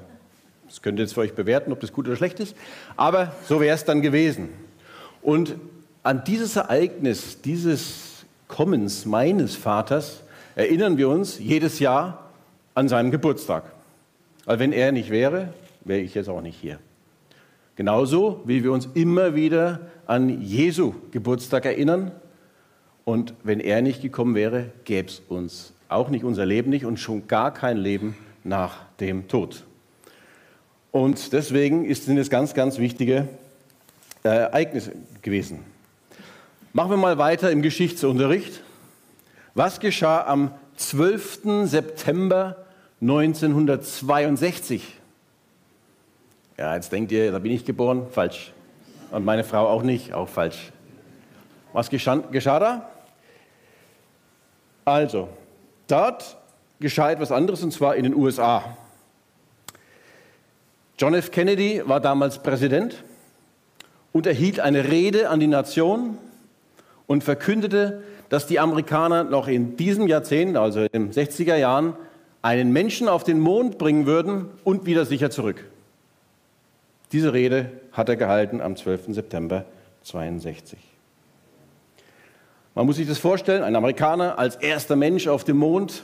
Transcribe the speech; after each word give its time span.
Das 0.68 0.81
könnt 0.81 0.99
ihr 0.99 1.04
jetzt 1.04 1.13
für 1.13 1.21
euch 1.21 1.35
bewerten, 1.35 1.71
ob 1.71 1.79
das 1.79 1.93
gut 1.93 2.05
oder 2.05 2.18
schlecht 2.18 2.41
ist, 2.41 2.54
aber 2.98 3.34
so 3.48 3.62
wäre 3.62 3.76
es 3.76 3.85
dann 3.85 4.02
gewesen. 4.02 4.49
Und 5.21 5.55
an 6.04 6.26
dieses 6.26 6.57
Ereignis, 6.57 7.40
dieses 7.40 8.12
Kommens 8.53 9.07
meines 9.07 9.55
Vaters, 9.55 10.21
erinnern 10.55 10.98
wir 10.99 11.09
uns 11.09 11.39
jedes 11.39 11.80
Jahr 11.80 12.30
an 12.76 12.88
seinen 12.88 13.09
Geburtstag. 13.09 13.63
Weil 14.45 14.59
wenn 14.59 14.71
er 14.71 14.91
nicht 14.91 15.09
wäre, 15.09 15.55
wäre 15.85 16.01
ich 16.01 16.13
jetzt 16.13 16.29
auch 16.29 16.41
nicht 16.41 16.59
hier. 16.62 16.77
Genauso 17.76 18.41
wie 18.46 18.63
wir 18.63 18.71
uns 18.71 18.87
immer 18.93 19.34
wieder 19.34 19.79
an 20.05 20.40
Jesu 20.43 20.93
Geburtstag 21.09 21.65
erinnern. 21.65 22.12
Und 23.05 23.34
wenn 23.41 23.59
er 23.59 23.81
nicht 23.81 24.04
gekommen 24.04 24.35
wäre, 24.35 24.65
gäbe 24.84 25.07
es 25.07 25.24
uns 25.29 25.74
auch 25.90 26.09
nicht 26.09 26.24
unser 26.24 26.46
Leben 26.46 26.70
nicht 26.70 26.85
und 26.85 26.99
schon 26.99 27.27
gar 27.27 27.51
kein 27.55 27.77
Leben 27.77 28.15
nach 28.43 28.85
dem 28.99 29.27
Tod. 29.27 29.63
Und 30.91 31.34
deswegen 31.34 31.91
sind 31.91 32.20
es 32.20 32.29
ganz, 32.29 32.54
ganz 32.54 32.77
wichtige 32.77 33.27
äh, 34.24 34.29
Ereignisse 34.29 34.91
gewesen. 35.24 35.73
Machen 36.76 36.90
wir 36.90 36.98
mal 36.98 37.20
weiter 37.20 37.52
im 37.52 37.62
Geschichtsunterricht. 37.62 38.62
Was 39.54 39.79
geschah 39.79 40.26
am 40.26 40.52
12. 40.77 41.65
September 41.65 42.65
1962? 42.99 44.99
Ja, 46.57 46.74
jetzt 46.74 46.91
denkt 46.91 47.12
ihr, 47.12 47.32
da 47.32 47.38
bin 47.38 47.52
ich 47.52 47.63
geboren. 47.63 48.07
Falsch. 48.10 48.54
Und 49.12 49.24
meine 49.24 49.43
Frau 49.43 49.68
auch 49.68 49.84
nicht. 49.84 50.15
Auch 50.15 50.27
falsch. 50.27 50.71
Was 51.74 51.91
geschah, 51.91 52.15
geschah 52.15 52.60
da? 52.60 52.90
Also, 54.84 55.30
dort 55.87 56.37
geschah 56.80 57.12
etwas 57.12 57.32
anderes 57.32 57.62
und 57.62 57.71
zwar 57.71 57.98
in 57.98 58.04
den 58.04 58.15
USA. 58.15 58.76
John 60.98 61.13
F. 61.13 61.30
Kennedy 61.30 61.84
war 61.85 61.99
damals 61.99 62.41
Präsident 62.41 63.04
und 64.12 64.25
erhielt 64.25 64.59
eine 64.59 64.90
Rede 64.90 65.30
an 65.30 65.40
die 65.40 65.46
Nation 65.46 66.18
und 67.07 67.23
verkündete, 67.23 68.03
dass 68.29 68.47
die 68.47 68.59
Amerikaner 68.59 69.23
noch 69.23 69.47
in 69.47 69.78
diesem 69.78 70.07
Jahrzehnt, 70.07 70.57
also 70.57 70.81
in 70.81 70.90
den 70.91 71.12
60er 71.12 71.56
Jahren, 71.56 71.94
einen 72.41 72.73
Menschen 72.73 73.07
auf 73.07 73.23
den 73.23 73.40
Mond 73.40 73.78
bringen 73.78 74.06
würden 74.06 74.46
und 74.63 74.85
wieder 74.85 75.06
sicher 75.06 75.29
zurück. 75.29 75.63
Diese 77.12 77.34
Rede 77.34 77.69
hat 77.91 78.09
er 78.09 78.16
gehalten 78.16 78.59
am 78.59 78.75
12. 78.75 79.14
September 79.14 79.66
1962. 80.02 80.80
Man 82.75 82.88
muss 82.88 82.96
sich 82.96 83.08
das 83.08 83.20
vorstellen, 83.20 83.64
ein 83.64 83.75
Amerikaner 83.75 84.40
als 84.40 84.56
erster 84.56 84.96
Mensch 84.96 85.28
auf 85.28 85.44
dem 85.44 85.58
Mond, 85.58 86.03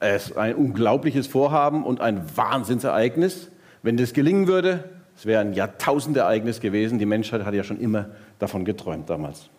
es 0.00 0.28
ist 0.28 0.36
ein 0.36 0.54
unglaubliches 0.54 1.26
Vorhaben 1.26 1.84
und 1.84 2.00
ein 2.00 2.24
Wahnsinnsereignis. 2.36 3.50
Wenn 3.82 3.96
das 3.96 4.12
gelingen 4.12 4.46
würde, 4.46 4.84
es 5.16 5.26
wäre 5.26 5.40
ein 5.40 5.54
Jahrtausendereignis 5.54 6.60
gewesen. 6.60 7.00
Die 7.00 7.06
Menschheit 7.06 7.44
hat 7.44 7.52
ja 7.52 7.64
schon 7.64 7.80
immer 7.80 8.06
davon 8.38 8.64
geträumt 8.64 9.10
damals. 9.10 9.50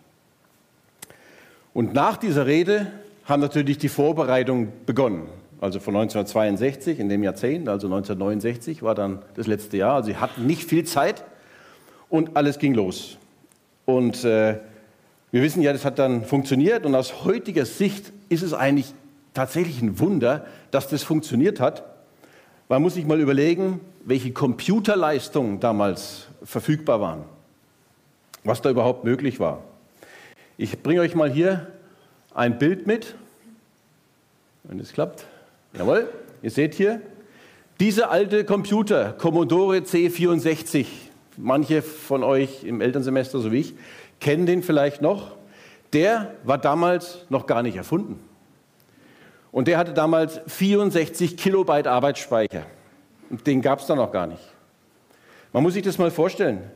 Und 1.72 1.94
nach 1.94 2.16
dieser 2.16 2.46
Rede 2.46 2.86
haben 3.24 3.40
natürlich 3.40 3.78
die 3.78 3.88
Vorbereitungen 3.88 4.72
begonnen. 4.86 5.28
Also 5.60 5.78
von 5.78 5.94
1962, 5.94 6.98
in 6.98 7.08
dem 7.08 7.22
Jahrzehnt, 7.22 7.68
also 7.68 7.86
1969 7.86 8.82
war 8.82 8.94
dann 8.94 9.20
das 9.34 9.46
letzte 9.46 9.76
Jahr. 9.76 9.96
Also 9.96 10.08
sie 10.08 10.16
hatten 10.16 10.46
nicht 10.46 10.64
viel 10.64 10.84
Zeit 10.84 11.22
und 12.08 12.36
alles 12.36 12.58
ging 12.58 12.74
los. 12.74 13.18
Und 13.84 14.24
äh, 14.24 14.58
wir 15.30 15.42
wissen 15.42 15.62
ja, 15.62 15.72
das 15.72 15.84
hat 15.84 15.98
dann 15.98 16.24
funktioniert 16.24 16.86
und 16.86 16.94
aus 16.94 17.24
heutiger 17.24 17.66
Sicht 17.66 18.12
ist 18.30 18.42
es 18.42 18.54
eigentlich 18.54 18.94
tatsächlich 19.34 19.80
ein 19.82 19.98
Wunder, 20.00 20.46
dass 20.70 20.88
das 20.88 21.02
funktioniert 21.02 21.60
hat. 21.60 21.84
Man 22.68 22.82
muss 22.82 22.94
sich 22.94 23.06
mal 23.06 23.20
überlegen, 23.20 23.80
welche 24.04 24.32
Computerleistungen 24.32 25.60
damals 25.60 26.26
verfügbar 26.42 27.00
waren, 27.00 27.24
was 28.44 28.62
da 28.62 28.70
überhaupt 28.70 29.04
möglich 29.04 29.40
war. 29.40 29.62
Ich 30.62 30.82
bringe 30.82 31.00
euch 31.00 31.14
mal 31.14 31.30
hier 31.30 31.68
ein 32.34 32.58
Bild 32.58 32.86
mit, 32.86 33.14
wenn 34.64 34.78
es 34.78 34.92
klappt. 34.92 35.24
Jawohl, 35.72 36.06
ihr 36.42 36.50
seht 36.50 36.74
hier, 36.74 37.00
dieser 37.80 38.10
alte 38.10 38.44
Computer, 38.44 39.14
Commodore 39.14 39.78
C64, 39.78 40.84
manche 41.38 41.80
von 41.80 42.22
euch 42.22 42.62
im 42.64 42.82
Elternsemester, 42.82 43.38
so 43.38 43.52
wie 43.52 43.60
ich, 43.60 43.74
kennen 44.20 44.44
den 44.44 44.62
vielleicht 44.62 45.00
noch. 45.00 45.34
Der 45.94 46.34
war 46.44 46.58
damals 46.58 47.24
noch 47.30 47.46
gar 47.46 47.62
nicht 47.62 47.76
erfunden. 47.76 48.20
Und 49.52 49.66
der 49.66 49.78
hatte 49.78 49.94
damals 49.94 50.42
64 50.46 51.38
Kilobyte 51.38 51.86
Arbeitsspeicher. 51.86 52.66
Und 53.30 53.46
den 53.46 53.62
gab 53.62 53.80
es 53.80 53.86
da 53.86 53.96
noch 53.96 54.12
gar 54.12 54.26
nicht. 54.26 54.42
Man 55.54 55.62
muss 55.62 55.72
sich 55.72 55.82
das 55.82 55.96
mal 55.96 56.10
vorstellen. 56.10 56.70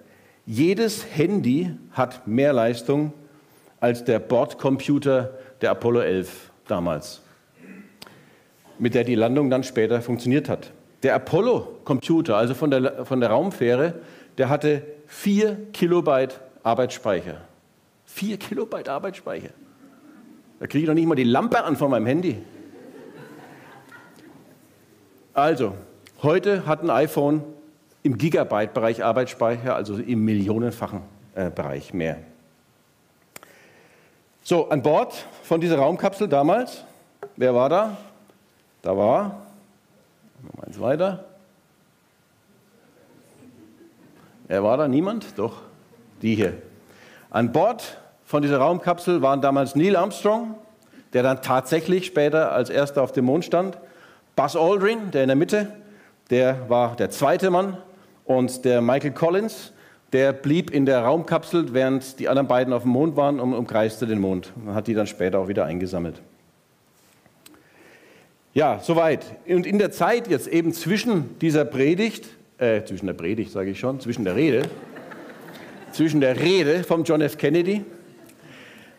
Jedes 0.46 1.04
Handy 1.14 1.76
hat 1.92 2.26
mehr 2.26 2.54
Leistung 2.54 3.12
als 3.84 4.02
der 4.02 4.18
Bordcomputer 4.18 5.34
der 5.60 5.70
Apollo 5.72 6.00
11 6.00 6.50
damals, 6.66 7.20
mit 8.78 8.94
der 8.94 9.04
die 9.04 9.14
Landung 9.14 9.50
dann 9.50 9.62
später 9.62 10.00
funktioniert 10.00 10.48
hat. 10.48 10.72
Der 11.02 11.14
Apollo-Computer, 11.14 12.34
also 12.34 12.54
von 12.54 12.70
der, 12.70 13.04
von 13.04 13.20
der 13.20 13.28
Raumfähre, 13.28 13.96
der 14.38 14.48
hatte 14.48 14.80
4 15.06 15.66
Kilobyte 15.74 16.40
Arbeitsspeicher. 16.62 17.42
4 18.06 18.38
Kilobyte 18.38 18.88
Arbeitsspeicher. 18.88 19.50
Da 20.60 20.66
kriege 20.66 20.84
ich 20.84 20.88
noch 20.88 20.94
nicht 20.94 21.06
mal 21.06 21.14
die 21.14 21.24
Lampe 21.24 21.62
an 21.62 21.76
von 21.76 21.90
meinem 21.90 22.06
Handy. 22.06 22.38
Also, 25.34 25.74
heute 26.22 26.64
hat 26.64 26.82
ein 26.82 26.88
iPhone 26.88 27.42
im 28.02 28.16
Gigabyte-Bereich 28.16 29.04
Arbeitsspeicher, 29.04 29.76
also 29.76 29.98
im 29.98 30.24
millionenfachen 30.24 31.02
äh, 31.34 31.50
Bereich 31.50 31.92
mehr. 31.92 32.16
So, 34.46 34.68
an 34.68 34.82
Bord 34.82 35.14
von 35.42 35.62
dieser 35.62 35.78
Raumkapsel 35.78 36.28
damals, 36.28 36.84
wer 37.34 37.54
war 37.54 37.70
da? 37.70 37.96
Da 38.82 38.94
war, 38.94 39.40
noch 40.42 40.62
eins 40.62 40.78
weiter. 40.78 41.24
Wer 44.46 44.62
war 44.62 44.76
da? 44.76 44.86
Niemand? 44.86 45.38
Doch, 45.38 45.62
die 46.20 46.34
hier. 46.34 46.58
An 47.30 47.52
Bord 47.52 47.96
von 48.26 48.42
dieser 48.42 48.58
Raumkapsel 48.58 49.22
waren 49.22 49.40
damals 49.40 49.76
Neil 49.76 49.96
Armstrong, 49.96 50.56
der 51.14 51.22
dann 51.22 51.40
tatsächlich 51.40 52.04
später 52.04 52.52
als 52.52 52.68
erster 52.68 53.02
auf 53.02 53.12
dem 53.12 53.24
Mond 53.24 53.46
stand, 53.46 53.78
Buzz 54.36 54.56
Aldrin, 54.56 55.10
der 55.10 55.22
in 55.22 55.28
der 55.28 55.36
Mitte, 55.36 55.72
der 56.28 56.68
war 56.68 56.96
der 56.96 57.08
zweite 57.08 57.48
Mann, 57.48 57.78
und 58.26 58.66
der 58.66 58.82
Michael 58.82 59.12
Collins, 59.12 59.72
der 60.14 60.32
blieb 60.32 60.70
in 60.70 60.86
der 60.86 61.00
Raumkapsel, 61.00 61.74
während 61.74 62.20
die 62.20 62.28
anderen 62.28 62.46
beiden 62.46 62.72
auf 62.72 62.82
dem 62.82 62.92
Mond 62.92 63.16
waren 63.16 63.40
und 63.40 63.52
umkreiste 63.52 64.06
den 64.06 64.20
Mond. 64.20 64.52
Man 64.64 64.76
hat 64.76 64.86
die 64.86 64.94
dann 64.94 65.08
später 65.08 65.40
auch 65.40 65.48
wieder 65.48 65.64
eingesammelt. 65.64 66.22
Ja, 68.54 68.78
soweit. 68.80 69.26
Und 69.48 69.66
in 69.66 69.78
der 69.78 69.90
Zeit 69.90 70.28
jetzt 70.28 70.46
eben 70.46 70.72
zwischen 70.72 71.36
dieser 71.40 71.64
Predigt, 71.64 72.28
äh, 72.58 72.84
zwischen 72.84 73.06
der 73.06 73.14
Predigt 73.14 73.50
sage 73.50 73.70
ich 73.70 73.80
schon, 73.80 73.98
zwischen 73.98 74.24
der 74.24 74.36
Rede, 74.36 74.62
zwischen 75.90 76.20
der 76.20 76.40
Rede 76.40 76.84
vom 76.84 77.02
John 77.02 77.20
F. 77.20 77.36
Kennedy 77.36 77.84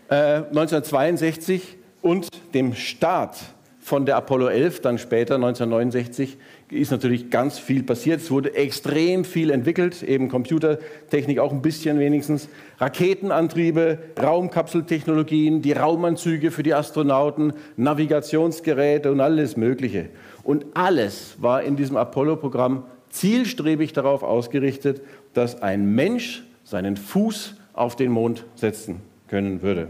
äh, 0.10 0.16
1962 0.16 1.78
und 2.02 2.28
dem 2.54 2.76
Start 2.76 3.38
von 3.86 4.08
der 4.08 4.16
Apollo 4.18 4.48
11, 4.48 4.82
dann 4.82 4.98
später 4.98 5.36
1969, 5.36 6.38
ist 6.72 6.90
natürlich 6.90 7.30
ganz 7.30 7.60
viel 7.60 7.84
passiert. 7.84 8.20
Es 8.20 8.32
wurde 8.32 8.56
extrem 8.56 9.24
viel 9.24 9.52
entwickelt, 9.52 10.02
eben 10.02 10.28
Computertechnik 10.28 11.38
auch 11.38 11.52
ein 11.52 11.62
bisschen 11.62 12.00
wenigstens, 12.00 12.50
Raketenantriebe, 12.80 14.00
Raumkapseltechnologien, 14.20 15.62
die 15.62 15.74
Raumanzüge 15.74 16.50
für 16.50 16.64
die 16.64 16.74
Astronauten, 16.74 17.54
Navigationsgeräte 17.78 19.12
und 19.12 19.22
alles 19.22 19.56
Mögliche. 19.56 20.10
Und 20.42 20.66
alles 20.74 21.36
war 21.40 21.62
in 21.62 21.76
diesem 21.76 21.96
Apollo-Programm 21.96 22.86
zielstrebig 23.12 23.94
darauf 23.94 24.24
ausgerichtet, 24.24 25.04
dass 25.36 25.62
ein 25.62 25.94
Mensch 25.94 26.44
seinen 26.64 26.98
Fuß 26.98 27.54
auf 27.74 27.96
den 27.96 28.12
Mond 28.12 28.46
setzen 28.56 29.02
können 29.28 29.62
würde. 29.62 29.90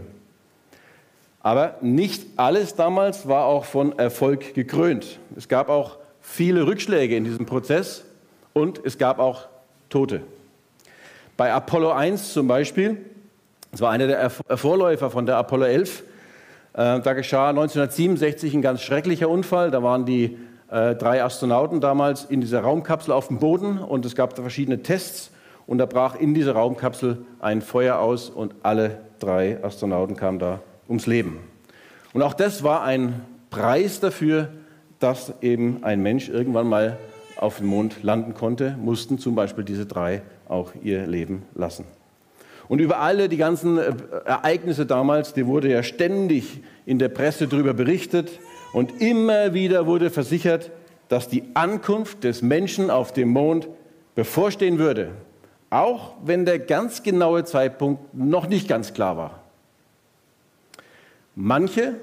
Aber 1.46 1.76
nicht 1.80 2.26
alles 2.34 2.74
damals 2.74 3.28
war 3.28 3.44
auch 3.44 3.66
von 3.66 3.96
Erfolg 4.00 4.52
gekrönt. 4.54 5.20
Es 5.36 5.46
gab 5.46 5.68
auch 5.68 5.98
viele 6.20 6.66
Rückschläge 6.66 7.14
in 7.14 7.22
diesem 7.22 7.46
Prozess 7.46 8.04
und 8.52 8.84
es 8.84 8.98
gab 8.98 9.20
auch 9.20 9.46
Tote. 9.88 10.22
Bei 11.36 11.52
Apollo 11.52 11.92
1 11.92 12.32
zum 12.32 12.48
Beispiel, 12.48 12.96
das 13.70 13.80
war 13.80 13.92
einer 13.92 14.08
der 14.08 14.28
Vorläufer 14.28 15.08
von 15.08 15.24
der 15.24 15.36
Apollo 15.36 15.66
11, 15.66 16.00
äh, 16.00 16.02
da 17.00 17.12
geschah 17.12 17.50
1967 17.50 18.52
ein 18.52 18.60
ganz 18.60 18.82
schrecklicher 18.82 19.28
Unfall. 19.28 19.70
Da 19.70 19.84
waren 19.84 20.04
die 20.04 20.36
äh, 20.68 20.96
drei 20.96 21.22
Astronauten 21.22 21.80
damals 21.80 22.24
in 22.24 22.40
dieser 22.40 22.62
Raumkapsel 22.62 23.12
auf 23.12 23.28
dem 23.28 23.38
Boden 23.38 23.78
und 23.78 24.04
es 24.04 24.16
gab 24.16 24.34
verschiedene 24.34 24.82
Tests 24.82 25.30
und 25.68 25.78
da 25.78 25.86
brach 25.86 26.16
in 26.16 26.34
dieser 26.34 26.54
Raumkapsel 26.54 27.18
ein 27.38 27.62
Feuer 27.62 28.00
aus 28.00 28.30
und 28.30 28.56
alle 28.64 28.98
drei 29.20 29.62
Astronauten 29.62 30.16
kamen 30.16 30.40
da 30.40 30.58
ums 30.88 31.06
Leben. 31.06 31.38
Und 32.12 32.22
auch 32.22 32.34
das 32.34 32.62
war 32.62 32.82
ein 32.82 33.20
Preis 33.50 34.00
dafür, 34.00 34.48
dass 34.98 35.32
eben 35.42 35.84
ein 35.84 36.02
Mensch 36.02 36.28
irgendwann 36.28 36.68
mal 36.68 36.98
auf 37.36 37.58
dem 37.58 37.66
Mond 37.66 38.02
landen 38.02 38.34
konnte, 38.34 38.76
mussten 38.80 39.18
zum 39.18 39.34
Beispiel 39.34 39.64
diese 39.64 39.86
drei 39.86 40.22
auch 40.48 40.72
ihr 40.82 41.06
Leben 41.06 41.42
lassen. 41.54 41.84
Und 42.68 42.80
über 42.80 42.98
alle 42.98 43.28
die 43.28 43.36
ganzen 43.36 43.78
äh, 43.78 43.92
Ereignisse 44.24 44.86
damals, 44.86 45.34
die 45.34 45.46
wurde 45.46 45.70
ja 45.70 45.82
ständig 45.82 46.60
in 46.84 46.98
der 46.98 47.08
Presse 47.08 47.46
darüber 47.46 47.74
berichtet 47.74 48.30
und 48.72 49.00
immer 49.00 49.54
wieder 49.54 49.86
wurde 49.86 50.10
versichert, 50.10 50.70
dass 51.08 51.28
die 51.28 51.44
Ankunft 51.54 52.24
des 52.24 52.42
Menschen 52.42 52.90
auf 52.90 53.12
dem 53.12 53.28
Mond 53.28 53.68
bevorstehen 54.14 54.78
würde, 54.78 55.10
auch 55.70 56.14
wenn 56.24 56.44
der 56.44 56.58
ganz 56.58 57.02
genaue 57.02 57.44
Zeitpunkt 57.44 58.14
noch 58.14 58.48
nicht 58.48 58.66
ganz 58.66 58.92
klar 58.94 59.16
war. 59.16 59.45
Manche 61.38 61.96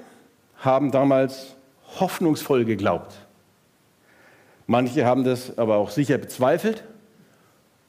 haben 0.58 0.92
damals 0.92 1.56
hoffnungsvoll 1.98 2.64
geglaubt. 2.64 3.16
Manche 4.68 5.04
haben 5.04 5.24
das 5.24 5.58
aber 5.58 5.74
auch 5.74 5.90
sicher 5.90 6.18
bezweifelt 6.18 6.84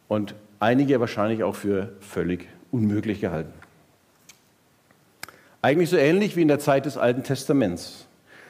und 0.08 0.34
einige 0.60 1.00
wahrscheinlich 1.00 1.44
auch 1.44 1.56
für 1.56 1.94
völlig 2.00 2.48
unmöglich 2.72 3.22
gehalten. 3.22 3.54
Eigentlich 5.62 5.92
so 5.92 5.98
ähnlich 5.98 6.36
wie 6.36 6.42
in 6.42 6.48
der 6.48 6.58
Zeit 6.58 6.88
des 6.88 6.98
Alten 6.98 7.24
Testaments, 7.24 8.08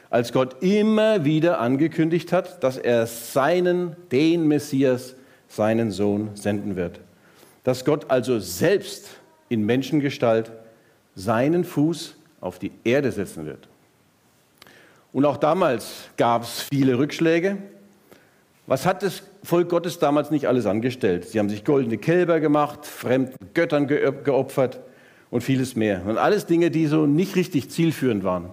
als 0.08 0.32
Gott 0.32 0.62
immer 0.62 1.26
wieder 1.26 1.60
angekündigt 1.60 2.32
hat, 2.32 2.64
dass 2.64 2.78
er 2.78 3.06
seinen, 3.06 3.94
den 4.10 4.48
Messias, 4.48 5.16
seinen 5.48 5.90
Sohn 5.90 6.30
senden 6.34 6.76
wird. 6.76 7.00
Dass 7.62 7.84
Gott 7.84 8.10
also 8.10 8.38
selbst 8.38 9.10
in 9.50 9.66
Menschengestalt 9.66 10.50
seinen 11.14 11.64
Fuß 11.64 12.15
auf 12.40 12.58
die 12.58 12.72
Erde 12.84 13.12
setzen 13.12 13.46
wird. 13.46 13.68
Und 15.12 15.24
auch 15.24 15.36
damals 15.36 16.10
gab 16.16 16.42
es 16.42 16.62
viele 16.62 16.98
Rückschläge. 16.98 17.58
Was 18.66 18.84
hat 18.84 19.02
das 19.02 19.22
Volk 19.42 19.68
Gottes 19.68 19.98
damals 19.98 20.30
nicht 20.30 20.46
alles 20.46 20.66
angestellt? 20.66 21.26
Sie 21.28 21.38
haben 21.38 21.48
sich 21.48 21.64
goldene 21.64 21.98
Kälber 21.98 22.40
gemacht, 22.40 22.84
fremden 22.84 23.34
Göttern 23.54 23.86
geopfert 23.86 24.80
und 25.30 25.42
vieles 25.42 25.76
mehr. 25.76 26.02
Und 26.04 26.18
alles 26.18 26.46
Dinge, 26.46 26.70
die 26.70 26.86
so 26.86 27.06
nicht 27.06 27.36
richtig 27.36 27.70
zielführend 27.70 28.24
waren. 28.24 28.50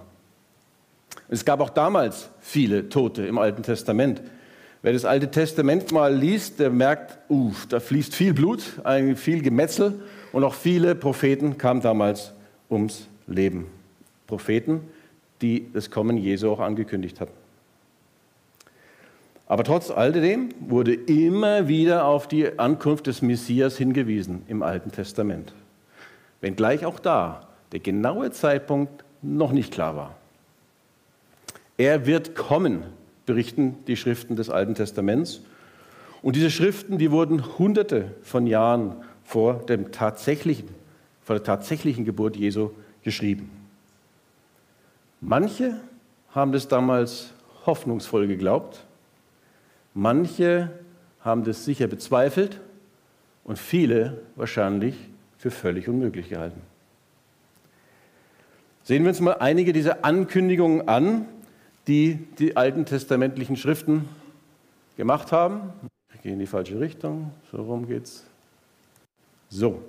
Es 1.29 1.45
gab 1.45 1.61
auch 1.61 1.71
damals 1.71 2.29
viele 2.39 2.89
Tote 2.89 3.25
im 3.25 3.37
Alten 3.37 3.63
Testament. 3.63 4.21
Wer 4.83 4.93
das 4.93 5.05
Alte 5.05 5.31
Testament 5.31 5.91
mal 5.91 6.13
liest, 6.13 6.59
der 6.59 6.69
merkt, 6.69 7.17
uh, 7.29 7.51
da 7.69 7.79
fließt 7.79 8.13
viel 8.13 8.33
Blut, 8.33 8.61
viel 9.15 9.41
Gemetzel 9.41 10.01
und 10.31 10.43
auch 10.43 10.53
viele 10.53 10.93
Propheten 10.93 11.57
kamen 11.57 11.81
damals 11.81 12.33
ums 12.69 13.07
Leben. 13.27 13.67
Propheten, 14.27 14.81
die 15.41 15.67
das 15.73 15.91
Kommen 15.91 16.17
Jesu 16.17 16.49
auch 16.49 16.59
angekündigt 16.59 17.19
hatten. 17.19 17.33
Aber 19.47 19.63
trotz 19.63 19.91
alledem 19.91 20.49
wurde 20.59 20.93
immer 20.93 21.67
wieder 21.67 22.05
auf 22.05 22.27
die 22.27 22.57
Ankunft 22.57 23.07
des 23.07 23.21
Messias 23.21 23.77
hingewiesen 23.77 24.43
im 24.47 24.63
Alten 24.63 24.91
Testament. 24.91 25.53
Wenngleich 26.41 26.85
auch 26.85 26.99
da 26.99 27.47
der 27.71 27.79
genaue 27.79 28.31
Zeitpunkt 28.31 29.03
noch 29.21 29.51
nicht 29.51 29.73
klar 29.73 29.95
war. 29.95 30.15
Er 31.77 32.05
wird 32.05 32.35
kommen, 32.35 32.83
berichten 33.25 33.77
die 33.87 33.97
Schriften 33.97 34.35
des 34.35 34.49
Alten 34.49 34.75
Testaments. 34.75 35.41
Und 36.21 36.35
diese 36.35 36.51
Schriften, 36.51 36.97
die 36.97 37.11
wurden 37.11 37.57
hunderte 37.57 38.11
von 38.21 38.47
Jahren 38.47 38.95
vor, 39.23 39.55
dem 39.65 39.91
tatsächlichen, 39.91 40.69
vor 41.23 41.35
der 41.35 41.43
tatsächlichen 41.43 42.05
Geburt 42.05 42.35
Jesu 42.35 42.71
geschrieben. 43.03 43.49
Manche 45.21 45.79
haben 46.31 46.51
das 46.51 46.67
damals 46.67 47.33
hoffnungsvoll 47.65 48.27
geglaubt, 48.27 48.85
manche 49.93 50.71
haben 51.21 51.43
das 51.43 51.63
sicher 51.65 51.87
bezweifelt 51.87 52.59
und 53.43 53.57
viele 53.57 54.21
wahrscheinlich 54.35 54.95
für 55.37 55.51
völlig 55.51 55.87
unmöglich 55.87 56.29
gehalten. 56.29 56.61
Sehen 58.83 59.03
wir 59.03 59.09
uns 59.09 59.21
mal 59.21 59.37
einige 59.39 59.71
dieser 59.71 60.03
Ankündigungen 60.03 60.87
an, 60.89 61.25
die 61.87 62.15
die 62.37 62.57
alten 62.57 62.85
testamentlichen 62.85 63.55
Schriften 63.55 64.09
gemacht 64.97 65.31
haben. 65.31 65.73
Ich 66.15 66.21
gehe 66.21 66.33
in 66.33 66.39
die 66.39 66.47
falsche 66.47 66.79
Richtung, 66.79 67.31
so 67.51 67.61
rum 67.61 67.87
geht's. 67.87 68.25
So, 69.49 69.81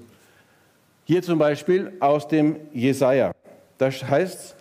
hier 1.04 1.22
zum 1.22 1.38
Beispiel 1.38 1.92
aus 2.00 2.28
dem 2.28 2.56
Jesaja. 2.72 3.32
Da 3.78 3.90
heißt 3.90 4.34
es, 4.34 4.54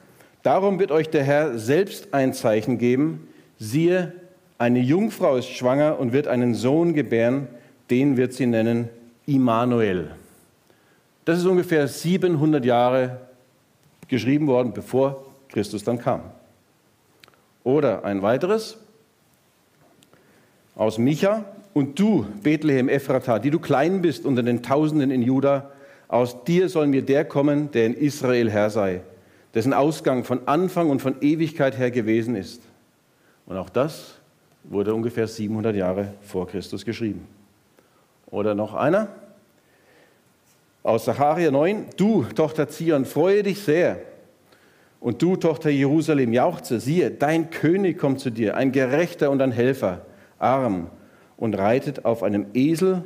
Darum 0.44 0.78
wird 0.78 0.92
euch 0.92 1.10
der 1.10 1.24
Herr 1.24 1.58
selbst 1.58 2.14
ein 2.14 2.34
Zeichen 2.34 2.78
geben. 2.78 3.30
Siehe, 3.60 4.12
eine 4.58 4.80
Jungfrau 4.80 5.38
ist 5.38 5.48
schwanger 5.48 5.98
und 6.00 6.12
wird 6.12 6.28
einen 6.28 6.54
Sohn 6.54 6.94
gebären, 6.94 7.48
den 7.90 8.18
wird 8.18 8.34
sie 8.34 8.46
nennen 8.46 8.90
Immanuel. 9.26 10.12
Das 11.24 11.40
ist 11.40 11.46
ungefähr 11.46 11.88
700 11.88 12.66
Jahre 12.66 13.22
geschrieben 14.10 14.48
worden, 14.48 14.74
bevor 14.74 15.26
Christus 15.48 15.86
dann 15.86 15.98
kam. 15.98 16.24
Oder 17.64 18.04
ein 18.04 18.22
weiteres 18.22 18.78
aus 20.76 20.98
Micha. 20.98 21.46
Und 21.74 21.98
du, 21.98 22.26
Bethlehem 22.44 22.90
Ephrata, 22.90 23.40
die 23.40 23.50
du 23.50 23.60
klein 23.60 24.02
bist 24.02 24.26
unter 24.26 24.44
den 24.44 24.62
Tausenden 24.62 25.10
in 25.10 25.22
Juda, 25.22 25.72
aus 26.08 26.44
dir 26.44 26.70
soll 26.70 26.88
mir 26.88 27.02
der 27.02 27.26
kommen, 27.26 27.72
der 27.72 27.88
in 27.88 27.94
Israel 27.94 28.50
Herr 28.50 28.70
sei 28.70 29.02
dessen 29.54 29.74
Ausgang 29.74 30.24
von 30.24 30.48
Anfang 30.48 30.90
und 30.90 31.02
von 31.02 31.16
Ewigkeit 31.22 31.78
her 31.78 31.92
gewesen 31.92 32.36
ist. 32.36 32.62
Und 33.46 33.58
auch 33.58 33.70
das 33.70 34.16
wurde 34.64 34.94
ungefähr 34.94 35.28
700 35.28 35.76
Jahre 35.76 36.14
vor 36.22 36.48
Christus 36.48 36.86
geschrieben. 36.86 37.28
Oder 38.28 38.56
noch 38.56 38.74
einer 38.74 39.10
aus 40.82 41.06
Sacharja 41.06 41.52
9, 41.52 41.88
du, 41.98 42.24
Tochter 42.36 42.68
Zion, 42.68 43.06
freue 43.06 43.44
dich 43.44 43.62
sehr. 43.62 44.00
Und 45.00 45.22
du, 45.22 45.36
Tochter 45.36 45.70
Jerusalem, 45.70 46.34
jauchze, 46.34 46.80
siehe, 46.80 47.12
dein 47.12 47.52
König 47.52 47.98
kommt 47.98 48.20
zu 48.20 48.32
dir, 48.32 48.58
ein 48.58 48.72
Gerechter 48.72 49.30
und 49.30 49.42
ein 49.42 49.52
Helfer, 49.52 50.06
arm 50.40 50.90
und 51.38 51.58
reitet 51.58 52.06
auf 52.06 52.24
einem 52.24 52.48
Esel, 52.54 53.04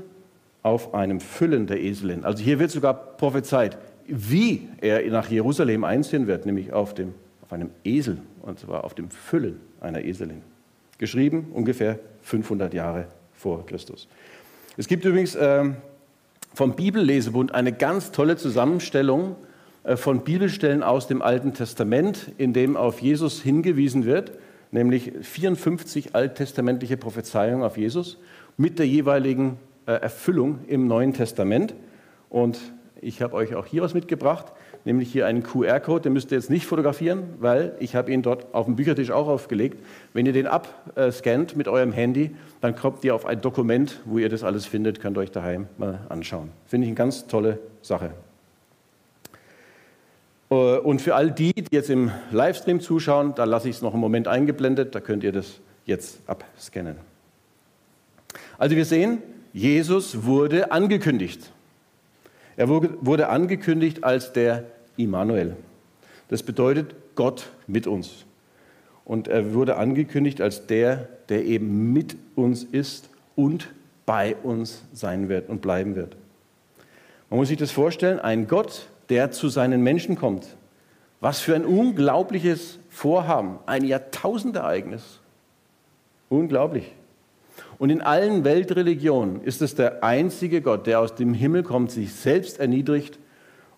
auf 0.67 0.93
einem 0.93 1.21
Füllen 1.21 1.65
der 1.65 1.79
Eselin. 1.81 2.25
Also 2.25 2.43
hier 2.43 2.59
wird 2.59 2.71
sogar 2.71 2.93
prophezeit, 2.93 3.77
wie 4.05 4.67
er 4.81 5.09
nach 5.09 5.29
Jerusalem 5.29 5.85
einziehen 5.85 6.27
wird, 6.27 6.45
nämlich 6.45 6.73
auf, 6.73 6.93
dem, 6.93 7.13
auf 7.41 7.53
einem 7.53 7.69
Esel, 7.85 8.17
und 8.41 8.59
zwar 8.59 8.83
auf 8.83 8.93
dem 8.93 9.09
Füllen 9.09 9.61
einer 9.79 10.03
Eselin. 10.03 10.41
Geschrieben 10.97 11.51
ungefähr 11.53 11.99
500 12.23 12.73
Jahre 12.73 13.07
vor 13.33 13.65
Christus. 13.65 14.09
Es 14.75 14.87
gibt 14.87 15.05
übrigens 15.05 15.35
äh, 15.35 15.63
vom 16.53 16.75
Bibellesebund 16.75 17.55
eine 17.55 17.71
ganz 17.71 18.11
tolle 18.11 18.35
Zusammenstellung 18.35 19.37
äh, 19.85 19.95
von 19.95 20.25
Bibelstellen 20.25 20.83
aus 20.83 21.07
dem 21.07 21.21
Alten 21.21 21.53
Testament, 21.53 22.31
in 22.37 22.51
dem 22.51 22.75
auf 22.75 22.99
Jesus 22.99 23.41
hingewiesen 23.41 24.03
wird, 24.03 24.33
nämlich 24.71 25.13
54 25.21 26.13
alttestamentliche 26.13 26.97
Prophezeiungen 26.97 27.63
auf 27.63 27.77
Jesus 27.77 28.17
mit 28.57 28.79
der 28.79 28.87
jeweiligen 28.87 29.57
Erfüllung 29.91 30.59
im 30.67 30.87
Neuen 30.87 31.13
Testament. 31.13 31.73
Und 32.29 32.59
ich 33.01 33.21
habe 33.21 33.35
euch 33.35 33.55
auch 33.55 33.65
hier 33.65 33.81
was 33.81 33.93
mitgebracht, 33.93 34.51
nämlich 34.85 35.11
hier 35.11 35.27
einen 35.27 35.43
QR-Code, 35.43 36.01
den 36.01 36.13
müsst 36.13 36.31
ihr 36.31 36.37
jetzt 36.37 36.49
nicht 36.49 36.65
fotografieren, 36.65 37.23
weil 37.39 37.75
ich 37.79 37.95
habe 37.95 38.11
ihn 38.11 38.21
dort 38.21 38.53
auf 38.53 38.65
dem 38.65 38.75
Büchertisch 38.75 39.11
auch 39.11 39.27
aufgelegt. 39.27 39.77
Wenn 40.13 40.25
ihr 40.25 40.33
den 40.33 40.47
abscannt 40.47 41.55
mit 41.55 41.67
eurem 41.67 41.91
Handy, 41.91 42.31
dann 42.61 42.75
kommt 42.75 43.03
ihr 43.03 43.13
auf 43.13 43.25
ein 43.25 43.41
Dokument, 43.41 44.01
wo 44.05 44.17
ihr 44.17 44.29
das 44.29 44.43
alles 44.43 44.65
findet, 44.65 44.99
könnt 44.99 45.17
ihr 45.17 45.21
euch 45.21 45.31
daheim 45.31 45.67
mal 45.77 45.99
anschauen. 46.09 46.49
Finde 46.65 46.85
ich 46.85 46.89
eine 46.89 46.95
ganz 46.95 47.27
tolle 47.27 47.59
Sache. 47.81 48.11
Äh, 50.49 50.53
und 50.53 51.01
für 51.01 51.15
all 51.15 51.31
die, 51.31 51.53
die 51.53 51.75
jetzt 51.75 51.89
im 51.89 52.11
Livestream 52.31 52.79
zuschauen, 52.79 53.33
da 53.35 53.43
lasse 53.43 53.69
ich 53.69 53.77
es 53.77 53.81
noch 53.81 53.93
einen 53.93 54.01
Moment 54.01 54.27
eingeblendet, 54.27 54.95
da 54.95 54.99
könnt 54.99 55.23
ihr 55.23 55.31
das 55.31 55.59
jetzt 55.85 56.19
abscannen. 56.27 56.95
Also 58.57 58.75
wir 58.75 58.85
sehen, 58.85 59.19
Jesus 59.53 60.23
wurde 60.25 60.71
angekündigt. 60.71 61.51
Er 62.55 62.69
wurde 62.69 63.29
angekündigt 63.29 64.03
als 64.03 64.33
der 64.33 64.63
Immanuel. 64.97 65.55
Das 66.29 66.43
bedeutet 66.43 66.95
Gott 67.15 67.49
mit 67.67 67.87
uns. 67.87 68.25
Und 69.05 69.27
er 69.27 69.53
wurde 69.53 69.77
angekündigt 69.77 70.41
als 70.41 70.67
der, 70.67 71.07
der 71.29 71.45
eben 71.45 71.93
mit 71.93 72.17
uns 72.35 72.63
ist 72.63 73.09
und 73.35 73.69
bei 74.05 74.35
uns 74.35 74.83
sein 74.93 75.29
wird 75.29 75.49
und 75.49 75.61
bleiben 75.61 75.95
wird. 75.95 76.17
Man 77.29 77.39
muss 77.39 77.49
sich 77.49 77.57
das 77.57 77.71
vorstellen, 77.71 78.19
ein 78.19 78.47
Gott, 78.47 78.87
der 79.09 79.31
zu 79.31 79.49
seinen 79.49 79.83
Menschen 79.83 80.15
kommt. 80.15 80.47
Was 81.19 81.39
für 81.39 81.55
ein 81.55 81.65
unglaubliches 81.65 82.79
Vorhaben, 82.89 83.59
ein 83.65 83.83
Jahrtausendereignis. 83.83 85.19
Unglaublich. 86.29 86.91
Und 87.79 87.89
in 87.91 88.01
allen 88.01 88.43
Weltreligionen 88.43 89.41
ist 89.43 89.61
es 89.61 89.75
der 89.75 90.03
einzige 90.03 90.61
Gott, 90.61 90.87
der 90.87 90.99
aus 90.99 91.15
dem 91.15 91.33
Himmel 91.33 91.63
kommt, 91.63 91.91
sich 91.91 92.13
selbst 92.13 92.59
erniedrigt 92.59 93.19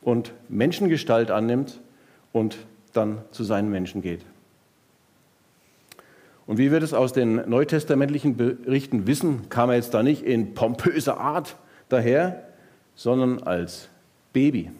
und 0.01 0.33
Menschengestalt 0.47 1.31
annimmt 1.31 1.81
und 2.31 2.57
dann 2.93 3.19
zu 3.31 3.43
seinen 3.43 3.69
Menschen 3.69 4.01
geht. 4.01 4.25
Und 6.47 6.57
wie 6.57 6.71
wir 6.71 6.79
das 6.79 6.93
aus 6.93 7.13
den 7.13 7.47
neutestamentlichen 7.47 8.35
Berichten 8.35 9.05
wissen, 9.05 9.49
kam 9.49 9.69
er 9.69 9.75
jetzt 9.75 9.93
da 9.93 10.01
nicht 10.01 10.23
in 10.23 10.55
pompöser 10.55 11.19
Art 11.19 11.57
daher, 11.89 12.43
sondern 12.95 13.43
als 13.43 13.89
Baby, 14.33 14.71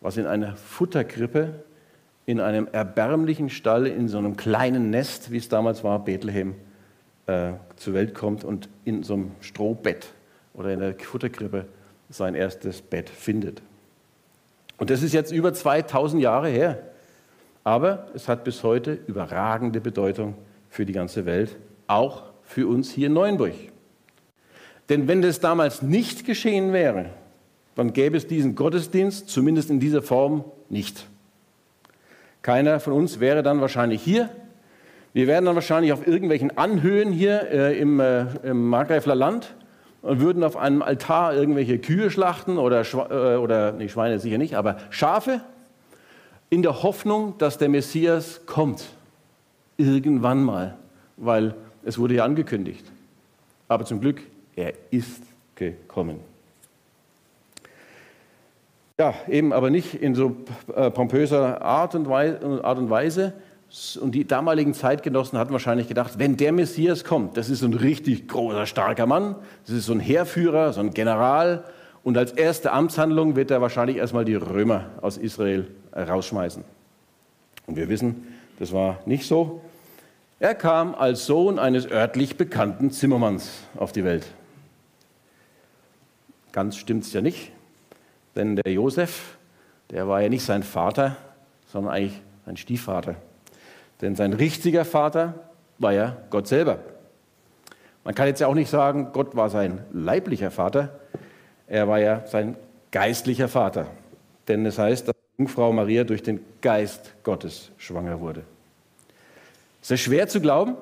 was 0.00 0.18
in 0.18 0.26
einer 0.26 0.54
Futterkrippe, 0.54 1.64
in 2.26 2.40
einem 2.40 2.68
erbärmlichen 2.70 3.50
Stall, 3.50 3.86
in 3.86 4.06
so 4.06 4.18
einem 4.18 4.36
kleinen 4.36 4.90
Nest, 4.90 5.32
wie 5.32 5.38
es 5.38 5.48
damals 5.48 5.82
war, 5.82 6.04
Bethlehem, 6.04 6.54
äh, 7.32 7.52
zur 7.76 7.94
Welt 7.94 8.14
kommt 8.14 8.44
und 8.44 8.68
in 8.84 9.02
so 9.02 9.14
einem 9.14 9.32
Strohbett 9.40 10.12
oder 10.54 10.72
in 10.72 10.80
der 10.80 10.94
Futterkrippe 10.94 11.66
sein 12.10 12.34
erstes 12.34 12.82
Bett 12.82 13.08
findet. 13.08 13.62
Und 14.76 14.90
das 14.90 15.02
ist 15.02 15.12
jetzt 15.12 15.32
über 15.32 15.54
2000 15.54 16.22
Jahre 16.22 16.48
her. 16.48 16.82
Aber 17.64 18.08
es 18.14 18.28
hat 18.28 18.44
bis 18.44 18.62
heute 18.62 18.98
überragende 19.06 19.80
Bedeutung 19.80 20.34
für 20.68 20.84
die 20.84 20.92
ganze 20.92 21.26
Welt, 21.26 21.56
auch 21.86 22.24
für 22.42 22.66
uns 22.66 22.90
hier 22.90 23.06
in 23.06 23.12
Neuenburg. 23.12 23.54
Denn 24.88 25.08
wenn 25.08 25.22
das 25.22 25.40
damals 25.40 25.80
nicht 25.80 26.26
geschehen 26.26 26.72
wäre, 26.72 27.10
dann 27.76 27.92
gäbe 27.92 28.16
es 28.16 28.26
diesen 28.26 28.54
Gottesdienst, 28.56 29.28
zumindest 29.28 29.70
in 29.70 29.80
dieser 29.80 30.02
Form, 30.02 30.44
nicht. 30.68 31.06
Keiner 32.42 32.80
von 32.80 32.92
uns 32.92 33.20
wäre 33.20 33.42
dann 33.42 33.60
wahrscheinlich 33.60 34.02
hier 34.02 34.28
wir 35.12 35.26
werden 35.26 35.44
dann 35.44 35.54
wahrscheinlich 35.54 35.92
auf 35.92 36.06
irgendwelchen 36.06 36.56
Anhöhen 36.56 37.12
hier 37.12 37.50
äh, 37.50 37.78
im, 37.78 38.00
äh, 38.00 38.24
im 38.42 38.68
Markgräfler 38.68 39.14
Land 39.14 39.54
und 40.00 40.20
würden 40.20 40.42
auf 40.42 40.56
einem 40.56 40.82
Altar 40.82 41.34
irgendwelche 41.34 41.78
Kühe 41.78 42.10
schlachten 42.10 42.58
oder, 42.58 42.82
äh, 42.82 43.36
oder 43.36 43.72
nee, 43.72 43.88
Schweine 43.88 44.18
sicher 44.18 44.38
nicht, 44.38 44.54
aber 44.54 44.78
Schafe, 44.90 45.42
in 46.50 46.62
der 46.62 46.82
Hoffnung, 46.82 47.38
dass 47.38 47.56
der 47.56 47.70
Messias 47.70 48.42
kommt. 48.44 48.84
Irgendwann 49.78 50.44
mal, 50.44 50.76
weil 51.16 51.54
es 51.82 51.98
wurde 51.98 52.14
ja 52.14 52.24
angekündigt. 52.24 52.84
Aber 53.68 53.86
zum 53.86 54.00
Glück, 54.00 54.20
er 54.54 54.74
ist 54.90 55.22
gekommen. 55.54 56.20
Ja, 59.00 59.14
eben 59.28 59.52
aber 59.52 59.70
nicht 59.70 59.94
in 59.94 60.14
so 60.14 60.36
äh, 60.74 60.90
pompöser 60.90 61.62
Art 61.62 61.94
und 61.94 62.08
Weise, 62.08 63.32
und 64.00 64.12
die 64.14 64.26
damaligen 64.26 64.74
Zeitgenossen 64.74 65.38
hatten 65.38 65.52
wahrscheinlich 65.52 65.88
gedacht, 65.88 66.18
wenn 66.18 66.36
der 66.36 66.52
Messias 66.52 67.04
kommt, 67.04 67.38
das 67.38 67.48
ist 67.48 67.62
ein 67.62 67.72
richtig 67.72 68.28
großer, 68.28 68.66
starker 68.66 69.06
Mann, 69.06 69.36
das 69.66 69.74
ist 69.76 69.86
so 69.86 69.94
ein 69.94 70.00
Heerführer, 70.00 70.72
so 70.74 70.80
ein 70.80 70.92
General. 70.92 71.64
Und 72.04 72.18
als 72.18 72.32
erste 72.32 72.72
Amtshandlung 72.72 73.34
wird 73.34 73.50
er 73.50 73.62
wahrscheinlich 73.62 73.96
erstmal 73.96 74.24
die 74.26 74.34
Römer 74.34 74.90
aus 75.00 75.16
Israel 75.16 75.68
rausschmeißen. 75.94 76.64
Und 77.66 77.76
wir 77.76 77.88
wissen, 77.88 78.26
das 78.58 78.72
war 78.72 78.98
nicht 79.06 79.26
so. 79.26 79.62
Er 80.38 80.54
kam 80.54 80.94
als 80.94 81.24
Sohn 81.24 81.58
eines 81.58 81.90
örtlich 81.90 82.36
bekannten 82.36 82.90
Zimmermanns 82.90 83.50
auf 83.76 83.92
die 83.92 84.04
Welt. 84.04 84.26
Ganz 86.50 86.76
stimmt 86.76 87.04
es 87.04 87.12
ja 87.14 87.22
nicht, 87.22 87.52
denn 88.34 88.56
der 88.56 88.70
Josef, 88.70 89.38
der 89.90 90.08
war 90.08 90.20
ja 90.20 90.28
nicht 90.28 90.44
sein 90.44 90.62
Vater, 90.62 91.16
sondern 91.72 91.94
eigentlich 91.94 92.20
sein 92.44 92.56
Stiefvater. 92.58 93.16
Denn 94.02 94.16
sein 94.16 94.32
richtiger 94.32 94.84
Vater 94.84 95.34
war 95.78 95.92
ja 95.92 96.16
Gott 96.30 96.48
selber. 96.48 96.78
Man 98.04 98.14
kann 98.14 98.26
jetzt 98.26 98.40
ja 98.40 98.48
auch 98.48 98.54
nicht 98.54 98.68
sagen, 98.68 99.10
Gott 99.12 99.36
war 99.36 99.48
sein 99.48 99.84
leiblicher 99.92 100.50
Vater. 100.50 101.00
Er 101.68 101.86
war 101.86 102.00
ja 102.00 102.26
sein 102.26 102.56
geistlicher 102.90 103.48
Vater. 103.48 103.86
Denn 104.48 104.66
es 104.66 104.78
heißt, 104.78 105.06
dass 105.08 105.14
die 105.14 105.42
Jungfrau 105.42 105.72
Maria 105.72 106.02
durch 106.02 106.22
den 106.22 106.40
Geist 106.60 107.14
Gottes 107.22 107.70
schwanger 107.78 108.20
wurde. 108.20 108.42
Ist 109.80 109.92
das 109.92 110.00
schwer 110.00 110.26
zu 110.28 110.40
glauben? 110.40 110.76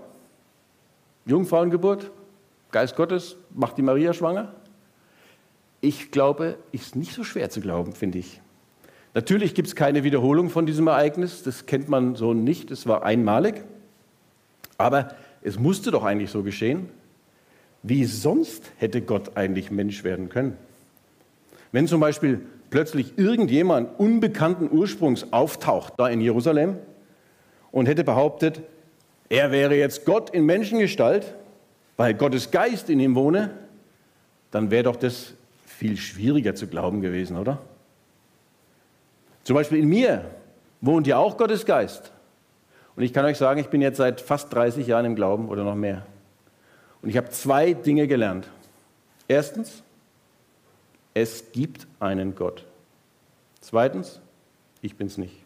Jungfrauengeburt, 1.27 2.11
Geist 2.71 2.97
Gottes 2.97 3.37
macht 3.51 3.77
die 3.77 3.83
Maria 3.83 4.15
schwanger? 4.15 4.55
Ich 5.83 6.11
glaube, 6.11 6.57
ist 6.73 6.97
nicht 6.97 7.13
so 7.13 7.25
schwer 7.25 7.51
zu 7.51 7.61
glauben, 7.61 7.93
finde 7.93 8.19
ich. 8.19 8.41
Natürlich 9.13 9.55
gibt 9.55 9.69
es 9.69 9.75
keine 9.75 10.05
Wiederholung 10.05 10.51
von 10.51 10.67
diesem 10.67 10.87
Ereignis, 10.87 11.43
das 11.43 11.67
kennt 11.67 11.89
man 11.89 12.15
so 12.15 12.33
nicht, 12.33 12.71
es 12.71 12.87
war 12.87 13.03
einmalig, 13.03 13.65
aber 14.79 15.15
es 15.43 15.59
musste 15.59 15.91
doch 15.91 16.05
eigentlich 16.05 16.31
so 16.31 16.43
geschehen. 16.43 16.89
Wie 17.83 18.05
sonst 18.05 18.71
hätte 18.77 19.01
Gott 19.01 19.37
eigentlich 19.37 19.71
Mensch 19.71 20.05
werden 20.05 20.29
können? 20.29 20.57
Wenn 21.73 21.89
zum 21.89 22.01
Beispiel 22.01 22.41
plötzlich 22.71 23.19
irgendjemand 23.19 23.99
unbekannten 23.99 24.71
Ursprungs 24.71 25.33
auftaucht 25.33 25.95
da 25.97 26.09
in 26.09 26.21
Jerusalem 26.21 26.77
und 27.73 27.87
hätte 27.87 28.05
behauptet, 28.05 28.63
er 29.29 29.51
wäre 29.51 29.77
jetzt 29.77 30.05
Gott 30.05 30.31
in 30.31 30.45
Menschengestalt, 30.45 31.35
weil 31.97 32.15
Gottes 32.15 32.51
Geist 32.51 32.91
in 32.91 33.01
ihm 33.01 33.15
wohne, 33.15 33.51
dann 34.51 34.71
wäre 34.71 34.85
doch 34.85 34.97
das 34.97 35.35
viel 35.67 35.97
schwieriger 35.97 36.55
zu 36.55 36.67
glauben 36.67 37.01
gewesen, 37.01 37.37
oder? 37.37 37.61
Zum 39.51 39.57
Beispiel 39.57 39.79
in 39.79 39.89
mir 39.89 40.31
wohnt 40.81 41.09
ja 41.09 41.19
auch 41.19 41.37
Gottes 41.37 41.67
Geist. 41.67 42.13
Und 42.95 43.03
ich 43.03 43.13
kann 43.13 43.25
euch 43.25 43.37
sagen, 43.37 43.59
ich 43.59 43.67
bin 43.67 43.83
jetzt 43.83 43.97
seit 43.97 44.21
fast 44.21 44.55
30 44.55 44.87
Jahren 44.87 45.05
im 45.05 45.17
Glauben 45.17 45.49
oder 45.49 45.65
noch 45.65 45.75
mehr. 45.75 46.07
Und 47.03 47.09
ich 47.09 47.17
habe 47.17 47.31
zwei 47.31 47.73
Dinge 47.73 48.07
gelernt. 48.07 48.47
Erstens, 49.27 49.83
es 51.15 51.51
gibt 51.51 51.89
einen 51.99 52.37
Gott. 52.37 52.65
Zweitens, 53.61 54.21
ich 54.83 54.97
bin 54.97 55.09
es 55.09 55.19
nicht. 55.19 55.43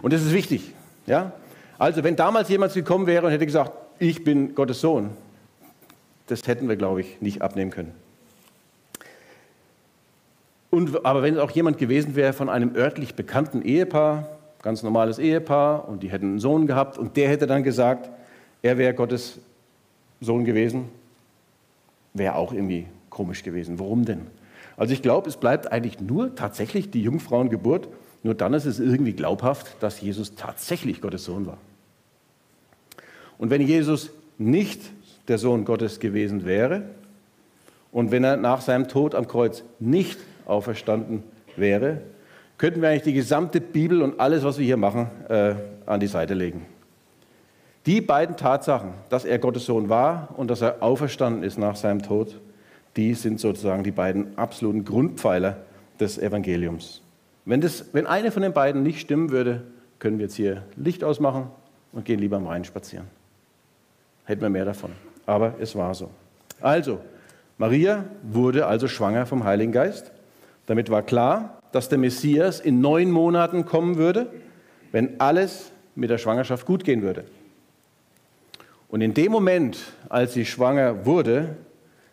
Und 0.00 0.14
das 0.14 0.22
ist 0.22 0.32
wichtig. 0.32 0.72
Ja? 1.04 1.32
Also, 1.76 2.02
wenn 2.02 2.16
damals 2.16 2.48
jemand 2.48 2.72
gekommen 2.72 3.06
wäre 3.06 3.26
und 3.26 3.32
hätte 3.32 3.44
gesagt, 3.44 3.72
ich 3.98 4.24
bin 4.24 4.54
Gottes 4.54 4.80
Sohn, 4.80 5.10
das 6.28 6.46
hätten 6.46 6.66
wir, 6.66 6.76
glaube 6.76 7.02
ich, 7.02 7.20
nicht 7.20 7.42
abnehmen 7.42 7.70
können. 7.70 8.03
Und, 10.74 11.06
aber 11.06 11.22
wenn 11.22 11.34
es 11.34 11.40
auch 11.40 11.52
jemand 11.52 11.78
gewesen 11.78 12.16
wäre 12.16 12.32
von 12.32 12.48
einem 12.48 12.74
örtlich 12.74 13.14
bekannten 13.14 13.62
Ehepaar, 13.62 14.28
ganz 14.60 14.82
normales 14.82 15.20
Ehepaar, 15.20 15.88
und 15.88 16.02
die 16.02 16.10
hätten 16.10 16.30
einen 16.30 16.38
Sohn 16.40 16.66
gehabt, 16.66 16.98
und 16.98 17.16
der 17.16 17.28
hätte 17.28 17.46
dann 17.46 17.62
gesagt, 17.62 18.10
er 18.60 18.76
wäre 18.76 18.92
Gottes 18.92 19.38
Sohn 20.20 20.44
gewesen, 20.44 20.88
wäre 22.12 22.34
auch 22.34 22.52
irgendwie 22.52 22.86
komisch 23.08 23.44
gewesen. 23.44 23.78
Warum 23.78 24.04
denn? 24.04 24.22
Also 24.76 24.92
ich 24.92 25.00
glaube, 25.00 25.28
es 25.28 25.36
bleibt 25.36 25.70
eigentlich 25.70 26.00
nur 26.00 26.34
tatsächlich 26.34 26.90
die 26.90 27.02
Jungfrauengeburt. 27.02 27.86
Nur 28.24 28.34
dann 28.34 28.52
ist 28.52 28.64
es 28.64 28.80
irgendwie 28.80 29.12
glaubhaft, 29.12 29.76
dass 29.78 30.00
Jesus 30.00 30.34
tatsächlich 30.34 31.00
Gottes 31.00 31.24
Sohn 31.24 31.46
war. 31.46 31.58
Und 33.38 33.50
wenn 33.50 33.62
Jesus 33.62 34.10
nicht 34.38 34.80
der 35.28 35.38
Sohn 35.38 35.64
Gottes 35.64 36.00
gewesen 36.00 36.44
wäre 36.44 36.82
und 37.92 38.10
wenn 38.10 38.24
er 38.24 38.36
nach 38.36 38.60
seinem 38.60 38.88
Tod 38.88 39.14
am 39.14 39.28
Kreuz 39.28 39.62
nicht 39.78 40.18
auferstanden 40.46 41.22
wäre, 41.56 42.00
könnten 42.58 42.82
wir 42.82 42.88
eigentlich 42.88 43.02
die 43.02 43.12
gesamte 43.14 43.60
Bibel 43.60 44.02
und 44.02 44.20
alles, 44.20 44.44
was 44.44 44.58
wir 44.58 44.64
hier 44.64 44.76
machen, 44.76 45.10
äh, 45.28 45.54
an 45.86 46.00
die 46.00 46.06
Seite 46.06 46.34
legen. 46.34 46.66
Die 47.86 48.00
beiden 48.00 48.36
Tatsachen, 48.36 48.94
dass 49.10 49.24
er 49.24 49.38
Gottes 49.38 49.66
Sohn 49.66 49.88
war 49.88 50.28
und 50.36 50.50
dass 50.50 50.62
er 50.62 50.82
auferstanden 50.82 51.42
ist 51.42 51.58
nach 51.58 51.76
seinem 51.76 52.02
Tod, 52.02 52.40
die 52.96 53.14
sind 53.14 53.40
sozusagen 53.40 53.84
die 53.84 53.90
beiden 53.90 54.38
absoluten 54.38 54.84
Grundpfeiler 54.84 55.58
des 56.00 56.18
Evangeliums. 56.18 57.02
Wenn, 57.44 57.60
das, 57.60 57.92
wenn 57.92 58.06
eine 58.06 58.30
von 58.30 58.42
den 58.42 58.52
beiden 58.52 58.82
nicht 58.82 59.00
stimmen 59.00 59.30
würde, 59.30 59.62
können 59.98 60.18
wir 60.18 60.26
jetzt 60.26 60.36
hier 60.36 60.62
Licht 60.76 61.04
ausmachen 61.04 61.48
und 61.92 62.04
gehen 62.04 62.18
lieber 62.18 62.36
am 62.36 62.46
Rhein 62.46 62.64
spazieren. 62.64 63.06
Hätten 64.24 64.40
wir 64.40 64.48
mehr 64.50 64.64
davon. 64.64 64.92
Aber 65.26 65.54
es 65.60 65.76
war 65.76 65.94
so. 65.94 66.10
Also, 66.60 67.00
Maria 67.58 68.04
wurde 68.22 68.66
also 68.66 68.88
schwanger 68.88 69.26
vom 69.26 69.44
Heiligen 69.44 69.72
Geist. 69.72 70.10
Damit 70.66 70.90
war 70.90 71.02
klar, 71.02 71.58
dass 71.72 71.88
der 71.88 71.98
Messias 71.98 72.60
in 72.60 72.80
neun 72.80 73.10
Monaten 73.10 73.64
kommen 73.64 73.96
würde, 73.96 74.32
wenn 74.92 75.20
alles 75.20 75.72
mit 75.94 76.10
der 76.10 76.18
Schwangerschaft 76.18 76.66
gut 76.66 76.84
gehen 76.84 77.02
würde. 77.02 77.24
Und 78.88 79.00
in 79.00 79.12
dem 79.12 79.32
Moment, 79.32 79.78
als 80.08 80.34
sie 80.34 80.46
schwanger 80.46 81.04
wurde, 81.04 81.56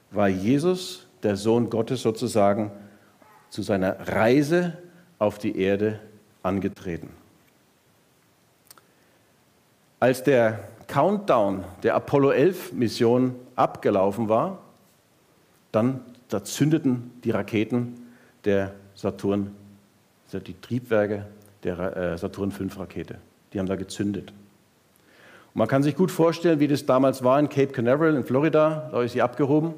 war 0.09 0.27
Jesus, 0.27 1.07
der 1.23 1.35
Sohn 1.35 1.69
Gottes, 1.69 2.01
sozusagen 2.01 2.71
zu 3.49 3.61
seiner 3.61 4.07
Reise 4.07 4.77
auf 5.19 5.37
die 5.37 5.57
Erde 5.57 5.99
angetreten. 6.41 7.09
Als 9.99 10.23
der 10.23 10.59
Countdown 10.87 11.63
der 11.83 11.93
Apollo 11.93 12.31
11 12.31 12.73
Mission 12.73 13.35
abgelaufen 13.55 14.27
war, 14.27 14.59
dann 15.71 16.01
da 16.29 16.43
zündeten 16.43 17.11
die 17.23 17.31
Raketen 17.31 18.00
der 18.45 18.73
Saturn, 18.95 19.55
die 20.33 20.59
Triebwerke 20.61 21.25
der 21.63 21.97
äh, 21.97 22.17
Saturn 22.17 22.51
V 22.51 22.79
Rakete. 22.79 23.17
Die 23.53 23.59
haben 23.59 23.67
da 23.67 23.75
gezündet. 23.75 24.31
Und 25.53 25.59
man 25.59 25.67
kann 25.67 25.83
sich 25.83 25.95
gut 25.95 26.11
vorstellen, 26.11 26.59
wie 26.59 26.67
das 26.67 26.85
damals 26.85 27.23
war 27.23 27.39
in 27.39 27.49
Cape 27.49 27.73
Canaveral 27.73 28.15
in 28.15 28.23
Florida, 28.23 28.89
da 28.91 29.01
ist 29.03 29.11
sie 29.11 29.21
abgehoben, 29.21 29.73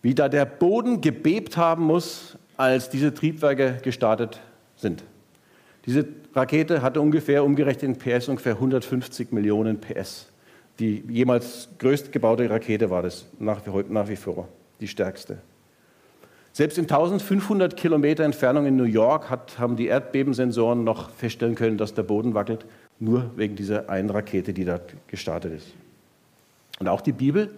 wie 0.00 0.14
da 0.14 0.28
der 0.28 0.46
Boden 0.46 1.00
gebebt 1.00 1.56
haben 1.56 1.84
muss, 1.84 2.36
als 2.56 2.88
diese 2.88 3.12
Triebwerke 3.12 3.78
gestartet 3.82 4.40
sind. 4.76 5.04
Diese 5.86 6.06
Rakete 6.34 6.80
hatte 6.82 7.00
ungefähr 7.00 7.44
umgerechnet 7.44 7.82
in 7.82 7.96
PS 7.96 8.28
ungefähr 8.28 8.54
150 8.54 9.32
Millionen 9.32 9.80
PS. 9.80 10.28
Die 10.78 11.04
jemals 11.08 11.68
größte 11.78 12.10
gebaute 12.10 12.48
Rakete 12.48 12.88
war 12.88 13.02
das, 13.02 13.26
nach 13.38 13.60
wie, 13.66 13.84
nach 13.92 14.08
wie 14.08 14.16
vor 14.16 14.48
die 14.80 14.88
stärkste. 14.88 15.38
Selbst 16.54 16.76
in 16.76 16.84
1500 16.84 17.76
Kilometer 17.78 18.24
Entfernung 18.24 18.66
in 18.66 18.76
New 18.76 18.84
York 18.84 19.30
hat, 19.30 19.58
haben 19.58 19.76
die 19.76 19.86
Erdbebensensoren 19.86 20.84
noch 20.84 21.08
feststellen 21.10 21.54
können, 21.54 21.78
dass 21.78 21.94
der 21.94 22.02
Boden 22.02 22.34
wackelt, 22.34 22.66
nur 23.00 23.30
wegen 23.36 23.56
dieser 23.56 23.88
einen 23.88 24.10
Rakete, 24.10 24.52
die 24.52 24.66
da 24.66 24.78
gestartet 25.06 25.54
ist. 25.54 25.68
Und 26.78 26.88
auch 26.88 27.00
die 27.00 27.12
Bibel 27.12 27.54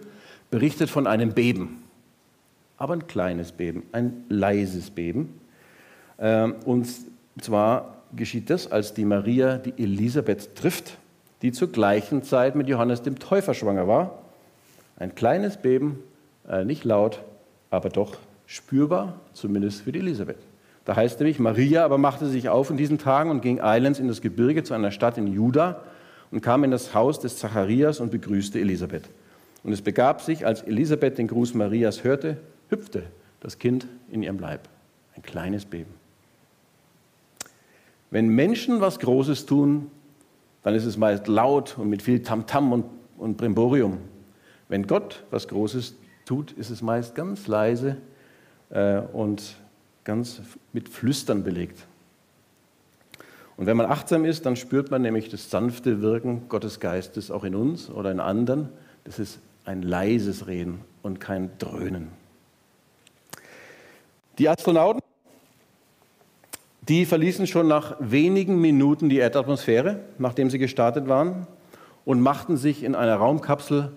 berichtet 0.49 0.89
von 0.89 1.07
einem 1.07 1.33
Beben, 1.33 1.83
aber 2.77 2.93
ein 2.93 3.05
kleines 3.07 3.51
Beben, 3.51 3.83
ein 3.91 4.23
leises 4.29 4.89
Beben. 4.91 5.41
Ähm, 6.17 6.55
und 6.65 6.87
zwar 7.41 7.97
geschieht 8.15 8.49
das, 8.49 8.71
als 8.71 8.93
die 8.93 9.03
Maria 9.03 9.57
die 9.57 9.73
Elisabeth 9.81 10.55
trifft, 10.55 10.97
die 11.41 11.51
zur 11.51 11.69
gleichen 11.69 12.23
Zeit 12.23 12.55
mit 12.55 12.69
Johannes 12.69 13.01
dem 13.01 13.19
Täufer 13.19 13.53
schwanger 13.53 13.89
war. 13.89 14.19
Ein 14.97 15.15
kleines 15.15 15.57
Beben, 15.57 15.99
äh, 16.47 16.63
nicht 16.63 16.85
laut, 16.85 17.21
aber 17.69 17.89
doch 17.89 18.17
spürbar, 18.47 19.19
zumindest 19.33 19.81
für 19.81 19.91
die 19.91 19.99
Elisabeth. 19.99 20.37
Da 20.85 20.95
heißt 20.95 21.19
nämlich, 21.19 21.39
Maria 21.39 21.83
aber 21.83 21.97
machte 21.97 22.27
sich 22.27 22.47
auf 22.49 22.69
in 22.69 22.77
diesen 22.77 22.99
Tagen 22.99 23.31
und 23.31 23.41
ging 23.41 23.59
eilends 23.59 23.99
in 23.99 24.07
das 24.07 24.21
Gebirge 24.21 24.63
zu 24.63 24.73
einer 24.73 24.91
Stadt 24.91 25.17
in 25.17 25.27
Juda 25.27 25.81
und 26.31 26.41
kam 26.41 26.63
in 26.63 26.71
das 26.71 26.93
Haus 26.93 27.19
des 27.19 27.39
Zacharias 27.39 27.99
und 27.99 28.11
begrüßte 28.11 28.59
Elisabeth. 28.59 29.09
Und 29.63 29.73
es 29.73 29.81
begab 29.81 30.21
sich, 30.21 30.45
als 30.45 30.61
Elisabeth 30.61 31.17
den 31.17 31.27
Gruß 31.27 31.55
Marias 31.55 32.03
hörte, 32.03 32.37
hüpfte 32.69 33.03
das 33.39 33.57
Kind 33.57 33.87
in 34.11 34.21
ihrem 34.21 34.37
Leib. 34.37 34.69
Ein 35.15 35.23
kleines 35.23 35.65
Beben. 35.65 35.91
Wenn 38.11 38.27
Menschen 38.27 38.79
was 38.79 38.99
Großes 38.99 39.47
tun, 39.47 39.89
dann 40.61 40.75
ist 40.75 40.85
es 40.85 40.97
meist 40.97 41.27
laut 41.27 41.77
und 41.77 41.89
mit 41.89 42.03
viel 42.03 42.21
Tamtam 42.21 42.69
-Tam 42.69 42.73
und, 42.73 42.85
und 43.17 43.37
Brimborium. 43.37 43.97
Wenn 44.69 44.85
Gott 44.85 45.23
was 45.31 45.47
Großes 45.47 45.95
tut, 46.25 46.51
ist 46.51 46.69
es 46.69 46.81
meist 46.81 47.15
ganz 47.15 47.47
leise 47.47 47.97
äh, 48.75 48.99
und 49.13 49.55
ganz 50.03 50.41
mit 50.73 50.89
Flüstern 50.89 51.43
belegt. 51.43 51.79
Und 53.57 53.65
wenn 53.67 53.77
man 53.77 53.85
achtsam 53.85 54.25
ist, 54.25 54.45
dann 54.45 54.57
spürt 54.57 54.91
man 54.91 55.01
nämlich 55.01 55.29
das 55.29 55.49
sanfte 55.49 56.01
Wirken 56.01 56.49
Gottes 56.49 56.79
Geistes 56.79 57.31
auch 57.31 57.45
in 57.45 57.55
uns 57.55 57.89
oder 57.89 58.11
in 58.11 58.19
anderen. 58.19 58.69
Das 59.05 59.17
ist 59.17 59.39
ein 59.63 59.81
leises 59.81 60.47
Reden 60.47 60.81
und 61.01 61.19
kein 61.19 61.49
Dröhnen. 61.57 62.09
Die 64.37 64.49
Astronauten, 64.49 65.01
die 66.89 67.05
verließen 67.05 67.47
schon 67.47 67.69
nach 67.69 67.95
wenigen 67.99 68.59
Minuten 68.59 69.07
die 69.07 69.17
Erdatmosphäre, 69.17 70.01
nachdem 70.19 70.49
sie 70.49 70.59
gestartet 70.59 71.07
waren, 71.07 71.47
und 72.03 72.19
machten 72.19 72.57
sich 72.57 72.83
in 72.83 72.93
einer 72.93 73.15
Raumkapsel 73.15 73.91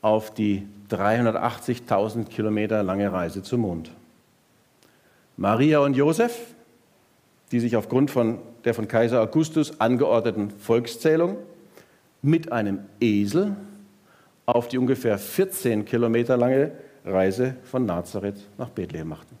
auf 0.00 0.32
die 0.32 0.66
380.000 0.90 2.26
Kilometer 2.26 2.82
lange 2.84 3.12
Reise 3.12 3.42
zum 3.42 3.62
Mond. 3.62 3.90
Maria 5.42 5.80
und 5.80 5.96
Josef, 5.96 6.54
die 7.50 7.58
sich 7.58 7.74
aufgrund 7.74 8.12
von 8.12 8.38
der 8.64 8.74
von 8.74 8.86
Kaiser 8.86 9.20
Augustus 9.20 9.80
angeordneten 9.80 10.52
Volkszählung 10.52 11.36
mit 12.22 12.52
einem 12.52 12.78
Esel 13.00 13.56
auf 14.46 14.68
die 14.68 14.78
ungefähr 14.78 15.18
14 15.18 15.84
Kilometer 15.84 16.36
lange 16.36 16.70
Reise 17.04 17.56
von 17.64 17.84
Nazareth 17.84 18.36
nach 18.56 18.68
Bethlehem 18.70 19.08
machten. 19.08 19.36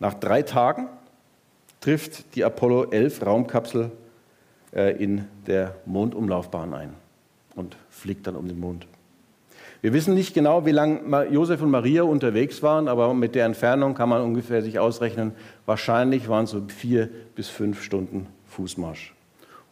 Nach 0.00 0.14
drei 0.14 0.42
Tagen 0.42 0.88
trifft 1.80 2.34
die 2.34 2.42
Apollo 2.42 2.90
11 2.90 3.24
Raumkapsel 3.24 3.92
äh, 4.74 5.00
in 5.00 5.28
der 5.46 5.76
Mondumlaufbahn 5.86 6.74
ein 6.74 6.94
und 7.54 7.76
fliegt 7.90 8.26
dann 8.26 8.34
um 8.34 8.48
den 8.48 8.58
Mond. 8.58 8.88
Wir 9.80 9.92
wissen 9.92 10.14
nicht 10.14 10.34
genau, 10.34 10.66
wie 10.66 10.72
lange 10.72 11.28
Josef 11.30 11.62
und 11.62 11.70
Maria 11.70 12.02
unterwegs 12.02 12.62
waren, 12.64 12.88
aber 12.88 13.14
mit 13.14 13.36
der 13.36 13.46
Entfernung 13.46 13.94
kann 13.94 14.08
man 14.08 14.22
ungefähr 14.22 14.60
sich 14.60 14.80
ausrechnen, 14.80 15.32
wahrscheinlich 15.66 16.28
waren 16.28 16.44
es 16.44 16.50
so 16.50 16.62
vier 16.66 17.08
bis 17.36 17.48
fünf 17.48 17.82
Stunden 17.82 18.26
Fußmarsch. 18.48 19.14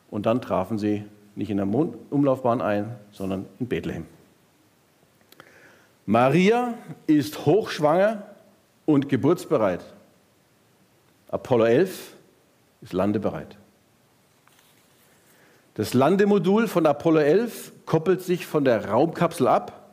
Und 0.09 0.27
dann 0.27 0.41
trafen 0.41 0.79
sie 0.79 1.05
nicht 1.35 1.51
in 1.51 1.57
der 1.57 1.67
Umlaufbahn 2.11 2.61
ein, 2.61 2.95
sondern 3.11 3.47
in 3.59 3.67
Bethlehem. 3.67 4.07
Maria 6.07 6.75
ist 7.09 7.45
hochschwanger 7.45 8.23
und 8.85 9.09
geburtsbereit. 9.09 9.85
Apollo 11.29 11.65
11 11.65 12.15
ist 12.83 12.93
landebereit. 12.93 13.57
Das 15.75 15.95
Landemodul 15.95 16.69
von 16.69 16.87
Apollo 16.87 17.19
11 17.19 17.73
koppelt 17.87 18.23
sich 18.23 18.47
von 18.47 18.65
der 18.65 18.89
Raumkapsel 18.89 19.49
ab 19.49 19.86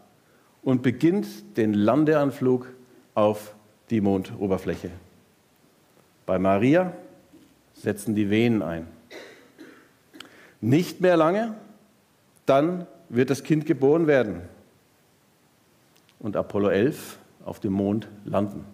und 0.64 0.82
beginnt 0.82 1.58
den 1.58 1.74
Landeanflug 1.74 2.68
auf 3.14 3.54
die 3.90 4.02
Mondoberfläche. 4.02 4.90
Bei 6.26 6.40
Maria 6.40 6.94
setzen 7.74 8.16
die 8.16 8.30
Venen 8.30 8.62
ein. 8.62 8.88
Nicht 10.62 11.02
mehr 11.02 11.18
lange, 11.18 11.56
dann 12.46 12.88
wird 13.10 13.30
das 13.30 13.44
Kind 13.44 13.66
geboren 13.66 14.08
werden 14.08 14.42
und 16.20 16.38
Apollo 16.38 16.70
11 16.70 17.18
auf 17.46 17.60
dem 17.60 17.74
Mond 17.74 18.08
landen. 18.24 18.66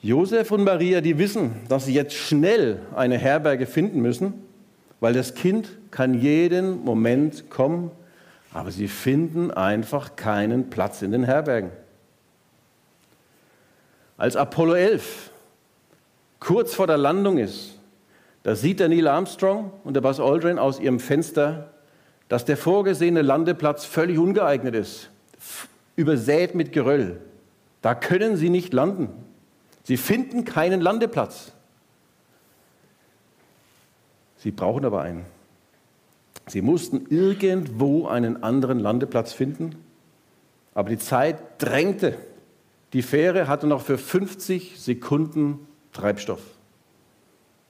Josef 0.00 0.50
und 0.50 0.64
Maria, 0.64 1.00
die 1.00 1.18
wissen, 1.18 1.52
dass 1.68 1.86
sie 1.86 1.94
jetzt 1.94 2.14
schnell 2.14 2.80
eine 2.94 3.18
Herberge 3.18 3.66
finden 3.66 4.00
müssen, 4.00 4.34
weil 5.00 5.12
das 5.12 5.34
Kind 5.34 5.76
kann 5.90 6.14
jeden 6.14 6.84
Moment 6.84 7.50
kommen 7.50 7.90
aber 8.54 8.70
sie 8.70 8.88
finden 8.88 9.50
einfach 9.50 10.16
keinen 10.16 10.70
Platz 10.70 11.02
in 11.02 11.12
den 11.12 11.24
Herbergen. 11.24 11.70
Als 14.16 14.36
Apollo 14.36 14.74
11 14.74 15.30
kurz 16.38 16.74
vor 16.74 16.86
der 16.86 16.98
Landung 16.98 17.38
ist, 17.38 17.78
da 18.42 18.54
sieht 18.54 18.80
der 18.80 18.88
Neil 18.88 19.08
Armstrong 19.08 19.72
und 19.84 19.94
der 19.94 20.00
Buzz 20.00 20.20
Aldrin 20.20 20.58
aus 20.58 20.80
ihrem 20.80 21.00
Fenster, 21.00 21.70
dass 22.28 22.44
der 22.44 22.56
vorgesehene 22.56 23.22
Landeplatz 23.22 23.84
völlig 23.84 24.18
ungeeignet 24.18 24.74
ist, 24.74 25.10
übersät 25.96 26.54
mit 26.54 26.72
Geröll. 26.72 27.20
Da 27.80 27.94
können 27.94 28.36
sie 28.36 28.50
nicht 28.50 28.72
landen. 28.72 29.08
Sie 29.84 29.96
finden 29.96 30.44
keinen 30.44 30.80
Landeplatz. 30.80 31.52
Sie 34.38 34.50
brauchen 34.50 34.84
aber 34.84 35.02
einen. 35.02 35.24
Sie 36.48 36.62
mussten 36.62 37.06
irgendwo 37.08 38.06
einen 38.06 38.42
anderen 38.42 38.78
Landeplatz 38.78 39.32
finden, 39.32 39.76
aber 40.74 40.90
die 40.90 40.98
Zeit 40.98 41.38
drängte. 41.58 42.16
Die 42.92 43.02
Fähre 43.02 43.48
hatte 43.48 43.66
noch 43.66 43.82
für 43.82 43.98
50 43.98 44.80
Sekunden 44.80 45.66
Treibstoff. 45.92 46.42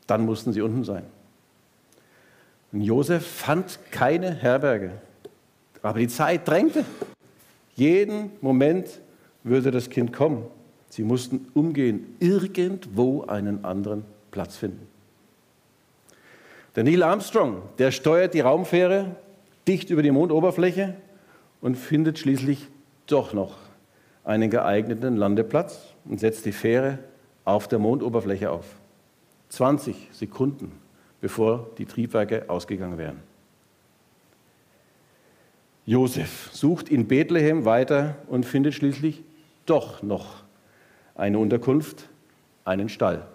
Dann 0.07 0.25
mussten 0.25 0.53
sie 0.53 0.63
unten 0.63 0.85
sein. 0.85 1.05
Und 2.73 2.81
Josef 2.81 3.27
fand 3.27 3.79
keine 3.91 4.35
Herberge, 4.35 4.93
aber 5.83 5.99
die 5.99 6.09
Zeit 6.09 6.49
drängte. 6.49 6.85
Jeden 7.75 8.31
Moment 8.41 8.89
würde 9.45 9.71
das 9.71 9.91
Kind 9.91 10.13
kommen. 10.13 10.45
Sie 10.89 11.03
mussten 11.03 11.49
umgehen, 11.55 12.17
irgendwo 12.21 13.25
einen 13.25 13.65
anderen 13.65 14.05
Platz 14.31 14.57
finden. 14.57 14.87
Der 16.75 16.85
Neil 16.85 17.03
Armstrong, 17.03 17.63
der 17.79 17.91
steuert 17.91 18.33
die 18.33 18.41
Raumfähre 18.41 19.17
dicht 19.69 19.91
über 19.91 20.03
die 20.03 20.11
Mondoberfläche 20.11 20.95
und 21.61 21.77
findet 21.77 22.19
schließlich 22.19 22.67
doch 23.07 23.33
noch 23.33 23.57
einen 24.25 24.51
geeigneten 24.51 25.17
Landeplatz 25.17 25.95
und 26.05 26.19
setzt 26.19 26.47
die 26.47 26.53
Fähre 26.53 26.99
auf 27.45 27.69
der 27.69 27.79
Mondoberfläche 27.79 28.51
auf. 28.51 28.65
20 29.51 30.09
Sekunden, 30.13 30.73
bevor 31.21 31.69
die 31.77 31.85
Triebwerke 31.85 32.49
ausgegangen 32.49 32.97
wären. 32.97 33.21
Josef 35.85 36.49
sucht 36.53 36.89
in 36.89 37.07
Bethlehem 37.07 37.65
weiter 37.65 38.17
und 38.29 38.47
findet 38.47 38.75
schließlich 38.75 39.23
doch 39.67 40.03
noch 40.03 40.45
eine 41.15 41.39
Unterkunft, 41.39 42.09
einen 42.65 42.89
Stall 42.89 43.27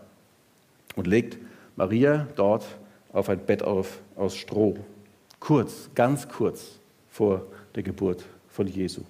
und 0.96 1.06
legt 1.06 1.38
Maria 1.76 2.28
dort 2.36 2.66
auf 3.14 3.30
ein 3.30 3.40
Bett 3.40 3.64
auf 3.64 4.00
aus 4.16 4.36
Stroh. 4.36 4.78
Kurz, 5.40 5.90
ganz 5.96 6.28
kurz 6.28 6.80
vor 7.10 7.46
der 7.76 7.84
Geburt 7.84 8.24
von 8.48 8.68
Jesu. 8.68 9.02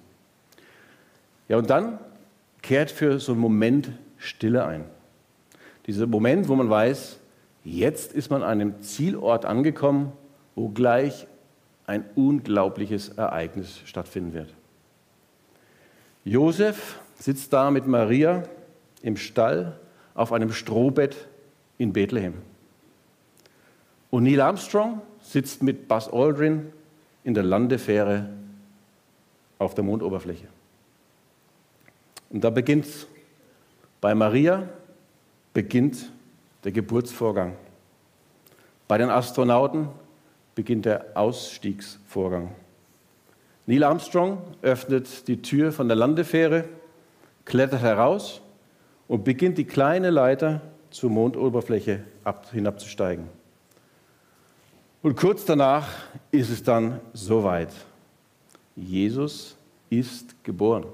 Ja, 1.48 1.56
und 1.56 1.70
dann 1.70 1.98
kehrt 2.62 2.90
für 2.90 3.18
so 3.18 3.32
einen 3.32 3.40
Moment 3.40 3.90
Stille 4.18 4.64
ein. 4.64 4.84
Dieser 5.86 6.06
Moment, 6.06 6.48
wo 6.48 6.54
man 6.54 6.68
weiß, 6.68 7.18
jetzt 7.64 8.12
ist 8.12 8.30
man 8.30 8.42
an 8.42 8.60
einem 8.60 8.82
Zielort 8.82 9.44
angekommen, 9.46 10.12
wo 10.54 10.68
gleich 10.68 11.26
ein 11.86 12.04
unglaubliches 12.14 13.08
Ereignis 13.10 13.80
stattfinden 13.86 14.34
wird. 14.34 14.52
Josef 16.24 17.00
sitzt 17.18 17.52
da 17.54 17.70
mit 17.70 17.86
Maria 17.86 18.42
im 19.02 19.16
Stall 19.16 19.78
auf 20.14 20.32
einem 20.32 20.52
Strohbett 20.52 21.28
in 21.78 21.94
Bethlehem. 21.94 22.34
Und 24.10 24.24
Neil 24.24 24.40
Armstrong 24.40 25.02
sitzt 25.20 25.62
mit 25.62 25.88
Buzz 25.88 26.08
Aldrin 26.08 26.72
in 27.24 27.34
der 27.34 27.42
Landefähre 27.42 28.28
auf 29.58 29.74
der 29.74 29.84
Mondoberfläche. 29.84 30.46
Und 32.30 32.42
da 32.42 32.50
beginnt 32.50 32.86
bei 34.00 34.14
Maria 34.14 34.68
beginnt 35.52 36.10
der 36.64 36.72
Geburtsvorgang. 36.72 37.56
Bei 38.86 38.96
den 38.96 39.10
Astronauten 39.10 39.88
beginnt 40.54 40.86
der 40.86 41.06
Ausstiegsvorgang. 41.14 42.54
Neil 43.66 43.84
Armstrong 43.84 44.38
öffnet 44.62 45.28
die 45.28 45.42
Tür 45.42 45.72
von 45.72 45.88
der 45.88 45.96
Landefähre, 45.96 46.64
klettert 47.44 47.82
heraus 47.82 48.40
und 49.08 49.24
beginnt 49.24 49.58
die 49.58 49.64
kleine 49.64 50.10
Leiter 50.10 50.62
zur 50.90 51.10
Mondoberfläche 51.10 52.04
hinabzusteigen. 52.52 53.37
Und 55.00 55.16
kurz 55.16 55.44
danach 55.44 55.88
ist 56.32 56.50
es 56.50 56.62
dann 56.62 57.00
soweit. 57.12 57.72
Jesus 58.74 59.56
ist 59.90 60.42
geboren. 60.42 60.86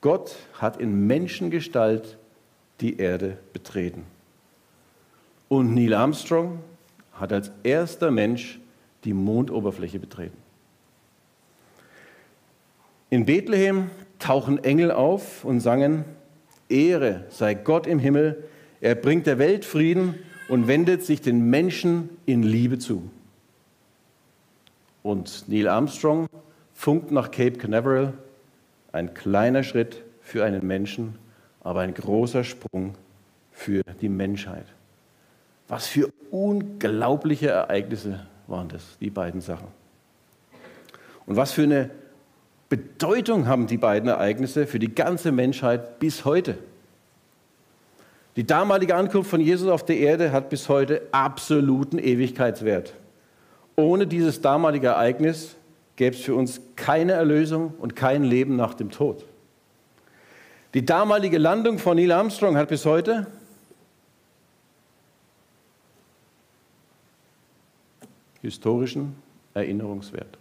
Gott 0.00 0.36
hat 0.54 0.76
in 0.76 1.06
Menschengestalt 1.06 2.16
die 2.80 2.98
Erde 2.98 3.38
betreten. 3.52 4.04
Und 5.48 5.74
Neil 5.74 5.94
Armstrong 5.94 6.60
hat 7.12 7.32
als 7.32 7.50
erster 7.62 8.10
Mensch 8.10 8.60
die 9.04 9.12
Mondoberfläche 9.12 9.98
betreten. 9.98 10.36
In 13.10 13.26
Bethlehem 13.26 13.90
tauchen 14.18 14.62
Engel 14.62 14.90
auf 14.90 15.44
und 15.44 15.60
sangen, 15.60 16.04
Ehre 16.68 17.24
sei 17.30 17.54
Gott 17.54 17.86
im 17.86 17.98
Himmel, 17.98 18.44
er 18.80 18.94
bringt 18.94 19.26
der 19.26 19.38
Welt 19.38 19.64
Frieden 19.64 20.16
und 20.48 20.68
wendet 20.68 21.04
sich 21.04 21.20
den 21.20 21.48
Menschen 21.48 22.10
in 22.26 22.42
Liebe 22.42 22.78
zu. 22.78 23.10
Und 25.02 25.44
Neil 25.48 25.68
Armstrong 25.68 26.28
funkt 26.72 27.10
nach 27.10 27.30
Cape 27.30 27.58
Canaveral, 27.58 28.14
ein 28.92 29.14
kleiner 29.14 29.62
Schritt 29.62 30.02
für 30.22 30.44
einen 30.44 30.66
Menschen, 30.66 31.16
aber 31.60 31.80
ein 31.80 31.94
großer 31.94 32.44
Sprung 32.44 32.94
für 33.52 33.82
die 34.00 34.08
Menschheit. 34.08 34.66
Was 35.68 35.86
für 35.86 36.10
unglaubliche 36.30 37.48
Ereignisse 37.48 38.26
waren 38.46 38.68
das, 38.68 38.98
die 39.00 39.10
beiden 39.10 39.40
Sachen. 39.40 39.68
Und 41.26 41.36
was 41.36 41.52
für 41.52 41.62
eine 41.62 41.90
Bedeutung 42.68 43.46
haben 43.46 43.66
die 43.66 43.76
beiden 43.76 44.08
Ereignisse 44.08 44.66
für 44.66 44.78
die 44.78 44.94
ganze 44.94 45.32
Menschheit 45.32 45.98
bis 45.98 46.24
heute. 46.24 46.58
Die 48.36 48.46
damalige 48.46 48.96
Ankunft 48.96 49.30
von 49.30 49.40
Jesus 49.40 49.68
auf 49.68 49.84
der 49.84 49.96
Erde 49.96 50.32
hat 50.32 50.50
bis 50.50 50.68
heute 50.68 51.02
absoluten 51.12 51.98
Ewigkeitswert. 51.98 52.94
Ohne 53.76 54.06
dieses 54.06 54.40
damalige 54.40 54.88
Ereignis 54.88 55.56
gäbe 55.96 56.16
es 56.16 56.22
für 56.22 56.34
uns 56.34 56.60
keine 56.74 57.12
Erlösung 57.12 57.74
und 57.78 57.94
kein 57.94 58.24
Leben 58.24 58.56
nach 58.56 58.74
dem 58.74 58.90
Tod. 58.90 59.24
Die 60.74 60.84
damalige 60.84 61.38
Landung 61.38 61.78
von 61.78 61.96
Neil 61.96 62.10
Armstrong 62.10 62.56
hat 62.56 62.68
bis 62.68 62.84
heute 62.84 63.28
historischen 68.42 69.14
Erinnerungswert. 69.54 70.36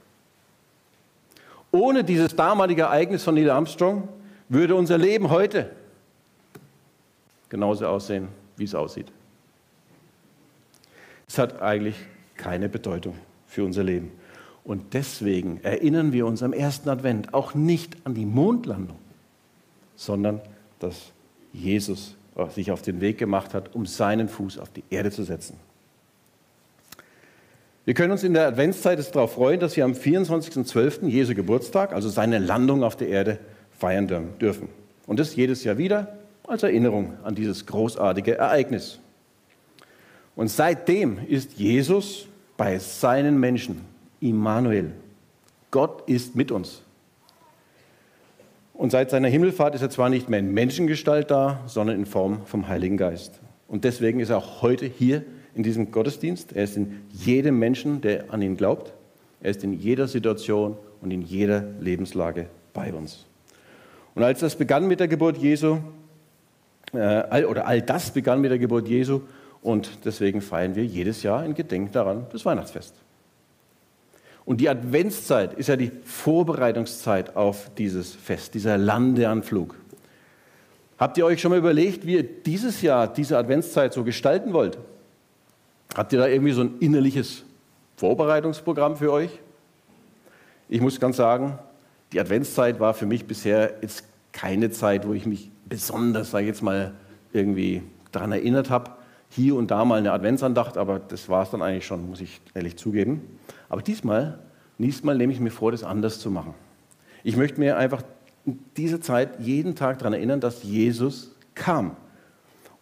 Ohne 1.72 2.04
dieses 2.04 2.36
damalige 2.36 2.84
Ereignis 2.84 3.24
von 3.24 3.36
Neil 3.36 3.52
Armstrong 3.52 4.10
würde 4.50 4.76
unser 4.76 4.98
Leben 4.98 5.30
heute 5.30 5.70
genauso 7.54 7.86
aussehen, 7.86 8.30
wie 8.58 8.64
es 8.64 8.74
aussieht. 8.74 9.12
Es 11.28 11.38
hat 11.38 11.62
eigentlich 11.62 11.96
keine 12.36 12.68
Bedeutung 12.68 13.14
für 13.46 13.64
unser 13.64 13.84
Leben. 13.84 14.12
Und 14.64 14.96
deswegen 14.96 15.60
erinnern 15.62 16.14
wir 16.14 16.26
uns 16.26 16.42
am 16.42 16.52
ersten 16.52 16.90
Advent 16.90 17.36
auch 17.36 17.54
nicht 17.54 17.96
an 18.06 18.16
die 18.16 18.26
Mondlandung, 18.26 18.98
sondern 19.96 20.42
dass 20.80 21.12
Jesus 21.52 22.16
sich 22.50 22.72
auf 22.72 22.82
den 22.82 23.02
Weg 23.02 23.20
gemacht 23.20 23.54
hat, 23.54 23.76
um 23.76 23.86
seinen 23.86 24.30
Fuß 24.30 24.58
auf 24.58 24.72
die 24.72 24.84
Erde 24.90 25.12
zu 25.12 25.22
setzen. 25.22 25.58
Wir 27.86 27.94
können 27.94 28.14
uns 28.14 28.24
in 28.24 28.34
der 28.34 28.48
Adventszeit 28.48 28.98
darauf 29.14 29.34
freuen, 29.34 29.60
dass 29.60 29.78
wir 29.78 29.86
am 29.86 29.92
24.12. 29.92 31.06
Jesu 31.06 31.36
Geburtstag, 31.36 31.94
also 31.94 32.10
seine 32.10 32.40
Landung 32.40 32.84
auf 32.84 32.96
der 32.96 33.10
Erde, 33.10 33.38
feiern 33.78 34.08
dürfen. 34.08 34.70
Und 35.06 35.20
das 35.20 35.36
jedes 35.36 35.64
Jahr 35.64 35.78
wieder 35.78 36.18
als 36.48 36.64
Erinnerung 36.64 37.14
an 37.24 37.36
dieses 37.36 37.66
großartige 37.66 38.38
Ereignis. 38.38 39.00
Und 40.36 40.50
seitdem 40.50 41.20
ist 41.28 41.54
Jesus 41.54 42.28
bei 42.58 42.80
seinen 42.80 43.40
Menschen 43.40 43.82
Immanuel. 44.20 44.92
Gott 45.72 46.08
ist 46.08 46.36
mit 46.36 46.52
uns. 46.52 46.82
Und 48.74 48.92
seit 48.92 49.12
seiner 49.12 49.28
Himmelfahrt 49.28 49.76
ist 49.76 49.82
er 49.82 49.90
zwar 49.90 50.10
nicht 50.10 50.30
mehr 50.30 50.40
in 50.40 50.54
Menschengestalt 50.54 51.30
da, 51.30 51.62
sondern 51.68 51.98
in 51.98 52.06
Form 52.06 52.46
vom 52.46 52.68
Heiligen 52.68 52.98
Geist. 52.98 53.40
Und 53.68 53.84
deswegen 53.84 54.20
ist 54.20 54.30
er 54.30 54.38
auch 54.38 54.62
heute 54.62 54.86
hier 54.86 55.24
in 55.56 55.64
diesem 55.64 55.92
Gottesdienst. 55.92 56.54
Er 56.54 56.64
ist 56.64 56.78
in 56.78 57.02
jedem 57.12 57.60
Menschen, 57.60 58.02
der 58.02 58.34
an 58.34 58.42
ihn 58.42 58.58
glaubt. 58.58 58.94
Er 59.42 59.52
ist 59.52 59.64
in 59.64 59.74
jeder 59.74 60.08
Situation 60.08 60.78
und 61.02 61.12
in 61.12 61.22
jeder 61.22 61.66
Lebenslage 61.80 62.48
bei 62.74 62.94
uns. 62.94 63.26
Und 64.16 64.24
als 64.24 64.40
das 64.40 64.56
begann 64.56 64.88
mit 64.88 65.00
der 65.00 65.08
Geburt 65.08 65.38
Jesu, 65.38 65.80
äh, 66.94 67.46
oder 67.46 67.68
all 67.68 67.82
das 67.82 68.12
begann 68.12 68.42
mit 68.42 68.52
der 68.52 68.60
Geburt 68.60 68.88
Jesu, 68.88 69.22
und 69.64 70.06
deswegen 70.06 70.42
feiern 70.42 70.76
wir 70.76 70.86
jedes 70.86 71.24
Jahr 71.24 71.46
in 71.46 71.54
Gedenken 71.54 71.92
daran 71.92 72.28
das 72.32 72.46
Weihnachtsfest. 72.46 72.96
Und 74.46 74.60
die 74.60 74.68
Adventszeit 74.68 75.54
ist 75.54 75.68
ja 75.68 75.78
die 75.78 75.92
Vorbereitungszeit 76.04 77.38
auf 77.38 77.72
dieses 77.78 78.14
Fest, 78.14 78.56
dieser 78.56 78.78
Landeanflug. 78.78 79.76
Habt 80.98 81.18
ihr 81.18 81.26
euch 81.26 81.40
schon 81.40 81.52
mal 81.52 81.58
überlegt, 81.58 82.06
wie 82.06 82.16
ihr 82.16 82.24
dieses 82.24 82.82
Jahr 82.82 83.08
diese 83.08 83.38
Adventszeit 83.38 83.94
so 83.94 84.04
gestalten 84.04 84.52
wollt? 84.52 84.78
Habt 85.96 86.12
ihr 86.12 86.20
da 86.20 86.28
irgendwie 86.28 86.52
so 86.52 86.62
ein 86.62 86.80
innerliches 86.80 87.44
Vorbereitungsprogramm 87.96 88.98
für 88.98 89.14
euch? 89.14 89.30
Ich 90.68 90.82
muss 90.82 91.00
ganz 91.00 91.18
sagen, 91.18 91.58
die 92.12 92.20
Adventszeit 92.20 92.82
war 92.82 92.94
für 92.94 93.06
mich 93.06 93.26
bisher 93.26 93.76
jetzt 93.82 94.04
keine 94.34 94.72
Zeit, 94.72 95.08
wo 95.08 95.14
ich 95.14 95.26
mich 95.26 95.52
besonders, 95.68 96.32
sage 96.32 96.44
ich 96.44 96.50
jetzt 96.50 96.62
mal, 96.62 96.94
irgendwie 97.32 97.82
daran 98.12 98.32
erinnert 98.32 98.70
habe. 98.70 98.92
Hier 99.30 99.56
und 99.56 99.72
da 99.72 99.84
mal 99.84 99.98
eine 99.98 100.12
Adventsandacht, 100.12 100.78
aber 100.78 101.00
das 101.00 101.28
war 101.30 101.44
es 101.44 101.50
dann 101.50 101.62
eigentlich 101.62 101.86
schon, 101.86 102.08
muss 102.10 102.22
ich 102.22 102.40
ehrlich 102.54 102.78
zugeben. 102.78 103.22
Aber 103.70 103.82
diesmal, 103.82 104.40
diesmal 104.78 105.18
nehme 105.18 105.34
ich 105.34 105.40
mir 105.40 105.50
vor, 105.50 105.72
das 105.72 105.84
anders 105.84 106.20
zu 106.20 106.30
machen. 106.30 106.54
Ich 107.24 107.36
möchte 107.36 107.60
mir 107.60 107.78
einfach 107.78 108.04
in 108.46 108.60
dieser 108.78 109.02
Zeit 109.02 109.40
jeden 109.40 109.76
Tag 109.76 110.00
daran 110.00 110.14
erinnern, 110.14 110.40
dass 110.40 110.64
Jesus 110.64 111.36
kam. 111.56 111.96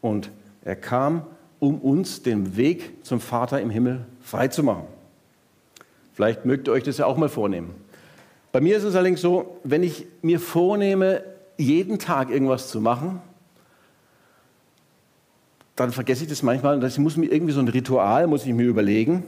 Und 0.01 0.31
er 0.63 0.75
kam 0.75 1.25
um 1.59 1.79
uns 1.79 2.23
den 2.23 2.57
Weg 2.57 3.05
zum 3.05 3.21
Vater 3.21 3.61
im 3.61 3.69
Himmel 3.69 4.05
freizumachen. 4.19 4.85
Vielleicht 6.13 6.45
mögt 6.45 6.67
ihr 6.67 6.73
euch 6.73 6.83
das 6.83 6.97
ja 6.97 7.05
auch 7.05 7.17
mal 7.17 7.29
vornehmen. 7.29 7.75
Bei 8.51 8.59
mir 8.59 8.75
ist 8.75 8.83
es 8.83 8.95
allerdings 8.95 9.21
so, 9.21 9.59
wenn 9.63 9.83
ich 9.83 10.07
mir 10.21 10.39
vornehme, 10.39 11.23
jeden 11.57 11.99
Tag 11.99 12.29
irgendwas 12.29 12.69
zu 12.69 12.81
machen, 12.81 13.21
dann 15.75 15.91
vergesse 15.91 16.23
ich 16.23 16.29
das 16.29 16.43
manchmal 16.43 16.75
und 16.75 16.83
ich 16.83 16.97
muss 16.97 17.17
mir 17.17 17.31
irgendwie 17.31 17.53
so 17.53 17.59
ein 17.59 17.67
Ritual, 17.67 18.27
muss 18.27 18.45
ich 18.45 18.53
mir 18.53 18.67
überlegen, 18.67 19.23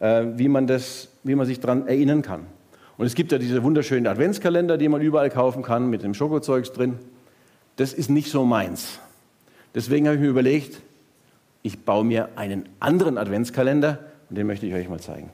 äh, 0.00 0.24
wie, 0.34 0.48
man 0.48 0.66
das, 0.66 1.08
wie 1.24 1.34
man 1.34 1.46
sich 1.46 1.60
daran 1.60 1.86
erinnern 1.86 2.22
kann. 2.22 2.46
Und 2.96 3.06
es 3.06 3.14
gibt 3.14 3.32
ja 3.32 3.38
diese 3.38 3.62
wunderschönen 3.62 4.06
Adventskalender, 4.06 4.76
die 4.76 4.88
man 4.88 5.00
überall 5.00 5.30
kaufen 5.30 5.62
kann, 5.62 5.88
mit 5.88 6.02
dem 6.02 6.14
Schokozeugs 6.14 6.72
drin. 6.72 6.98
Das 7.76 7.92
ist 7.92 8.10
nicht 8.10 8.30
so 8.30 8.44
meins. 8.44 8.98
Deswegen 9.74 10.06
habe 10.06 10.16
ich 10.16 10.22
mir 10.22 10.28
überlegt, 10.28 10.80
ich 11.62 11.84
baue 11.84 12.04
mir 12.04 12.30
einen 12.36 12.68
anderen 12.80 13.18
Adventskalender 13.18 13.98
und 14.30 14.36
den 14.36 14.46
möchte 14.46 14.66
ich 14.66 14.74
euch 14.74 14.88
mal 14.88 15.00
zeigen. 15.00 15.30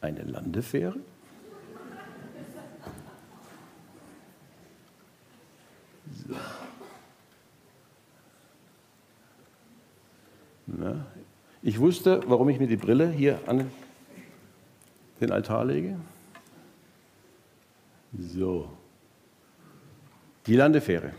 Eine 0.00 0.22
Landefähre. 0.22 0.98
So. 6.26 6.34
Na, 10.66 11.06
ich 11.62 11.78
wusste, 11.78 12.22
warum 12.26 12.48
ich 12.48 12.58
mir 12.58 12.66
die 12.66 12.76
Brille 12.76 13.10
hier 13.10 13.38
an 13.46 13.70
den 15.20 15.32
Altar 15.32 15.64
lege. 15.64 15.96
So. 18.18 18.70
Die 20.46 20.56
Landefähre. 20.56 21.12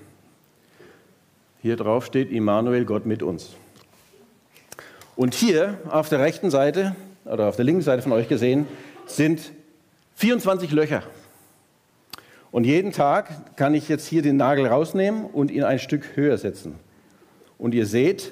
Hier 1.61 1.75
drauf 1.75 2.07
steht 2.07 2.31
Immanuel, 2.31 2.85
Gott 2.85 3.05
mit 3.05 3.21
uns. 3.21 3.55
Und 5.15 5.35
hier 5.35 5.79
auf 5.89 6.09
der 6.09 6.19
rechten 6.19 6.49
Seite 6.49 6.95
oder 7.25 7.47
auf 7.47 7.55
der 7.55 7.65
linken 7.65 7.81
Seite 7.81 8.01
von 8.01 8.11
euch 8.11 8.27
gesehen 8.27 8.67
sind 9.05 9.51
24 10.15 10.71
Löcher. 10.71 11.03
Und 12.51 12.65
jeden 12.65 12.91
Tag 12.91 13.55
kann 13.55 13.73
ich 13.73 13.87
jetzt 13.87 14.07
hier 14.07 14.21
den 14.21 14.37
Nagel 14.37 14.67
rausnehmen 14.67 15.25
und 15.25 15.51
ihn 15.51 15.63
ein 15.63 15.79
Stück 15.79 16.15
höher 16.15 16.37
setzen. 16.37 16.75
Und 17.57 17.73
ihr 17.73 17.85
seht, 17.85 18.31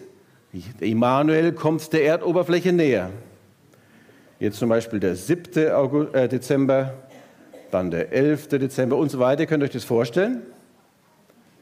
Immanuel 0.79 1.53
kommt 1.53 1.93
der 1.93 2.03
Erdoberfläche 2.03 2.73
näher. 2.73 3.11
Jetzt 4.39 4.57
zum 4.57 4.69
Beispiel 4.69 4.99
der 4.99 5.15
7. 5.15 5.71
August, 5.71 6.15
äh, 6.15 6.27
Dezember, 6.27 6.93
dann 7.71 7.91
der 7.91 8.11
11. 8.11 8.47
Dezember 8.47 8.97
und 8.97 9.09
so 9.09 9.19
weiter. 9.19 9.45
Könnt 9.45 9.63
ihr 9.63 9.65
euch 9.65 9.73
das 9.73 9.83
vorstellen? 9.83 10.41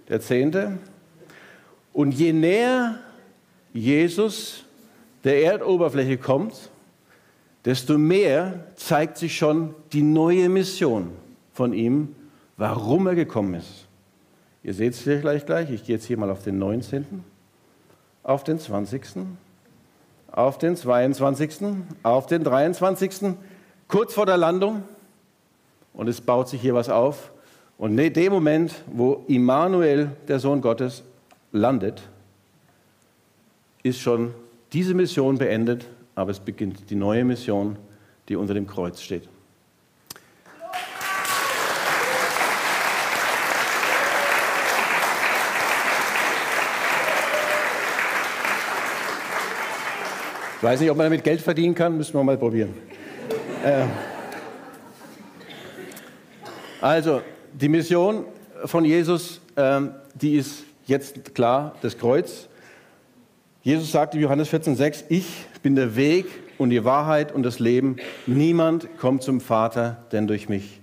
Der 0.09 0.21
10. 0.21 0.79
Und 1.91 2.11
je 2.13 2.33
näher 2.33 2.99
Jesus 3.73 4.63
der 5.23 5.43
Erdoberfläche 5.43 6.17
kommt, 6.17 6.69
desto 7.65 7.97
mehr 7.97 8.65
zeigt 8.75 9.17
sich 9.17 9.37
schon 9.37 9.73
die 9.93 10.01
neue 10.01 10.49
Mission 10.49 11.11
von 11.53 11.73
ihm, 11.73 12.15
warum 12.55 13.07
er 13.07 13.15
gekommen 13.15 13.55
ist. 13.55 13.87
Ihr 14.63 14.73
seht 14.73 14.93
es 14.93 15.01
hier 15.01 15.19
gleich 15.19 15.45
gleich. 15.45 15.69
Ich 15.71 15.85
gehe 15.85 15.95
jetzt 15.95 16.05
hier 16.05 16.17
mal 16.17 16.29
auf 16.29 16.43
den 16.43 16.59
19., 16.59 17.05
auf 18.23 18.43
den 18.43 18.59
20., 18.59 19.01
auf 20.31 20.57
den 20.57 20.75
22., 20.75 21.51
auf 22.03 22.27
den 22.27 22.43
23., 22.43 23.35
kurz 23.87 24.13
vor 24.13 24.25
der 24.25 24.37
Landung. 24.37 24.83
Und 25.93 26.07
es 26.07 26.21
baut 26.21 26.49
sich 26.49 26.61
hier 26.61 26.75
was 26.75 26.89
auf. 26.89 27.31
Und 27.77 27.97
in 27.97 28.13
dem 28.13 28.33
Moment, 28.33 28.73
wo 28.87 29.23
Immanuel, 29.27 30.11
der 30.27 30.39
Sohn 30.39 30.61
Gottes, 30.61 31.03
landet, 31.51 32.01
ist 33.83 33.99
schon 33.99 34.33
diese 34.73 34.93
Mission 34.93 35.37
beendet, 35.37 35.85
aber 36.17 36.31
es 36.31 36.39
beginnt 36.39 36.89
die 36.89 36.95
neue 36.95 37.23
Mission, 37.23 37.77
die 38.27 38.35
unter 38.35 38.55
dem 38.55 38.65
Kreuz 38.65 38.99
steht. 39.01 39.29
Ich 50.57 50.63
weiß 50.63 50.79
nicht, 50.79 50.89
ob 50.89 50.97
man 50.97 51.05
damit 51.05 51.23
Geld 51.23 51.39
verdienen 51.39 51.75
kann, 51.75 51.95
müssen 51.95 52.15
wir 52.15 52.23
mal 52.23 52.35
probieren. 52.35 52.73
äh, 53.63 53.85
also, 56.81 57.21
die 57.53 57.69
Mission 57.69 58.25
von 58.65 58.83
Jesus, 58.83 59.39
äh, 59.55 59.81
die 60.15 60.37
ist 60.37 60.63
jetzt 60.87 61.35
klar, 61.35 61.75
das 61.83 61.95
Kreuz. 61.95 62.49
Jesus 63.63 63.91
sagt 63.91 64.15
in 64.15 64.21
Johannes 64.21 64.49
14,6, 64.49 65.05
ich 65.09 65.45
bin 65.61 65.75
der 65.75 65.95
Weg 65.95 66.25
und 66.57 66.69
die 66.69 66.83
Wahrheit 66.85 67.33
und 67.33 67.43
das 67.43 67.59
Leben. 67.59 67.97
Niemand 68.25 68.97
kommt 68.97 69.23
zum 69.23 69.41
Vater, 69.41 69.97
denn 70.11 70.27
durch 70.27 70.49
mich. 70.49 70.79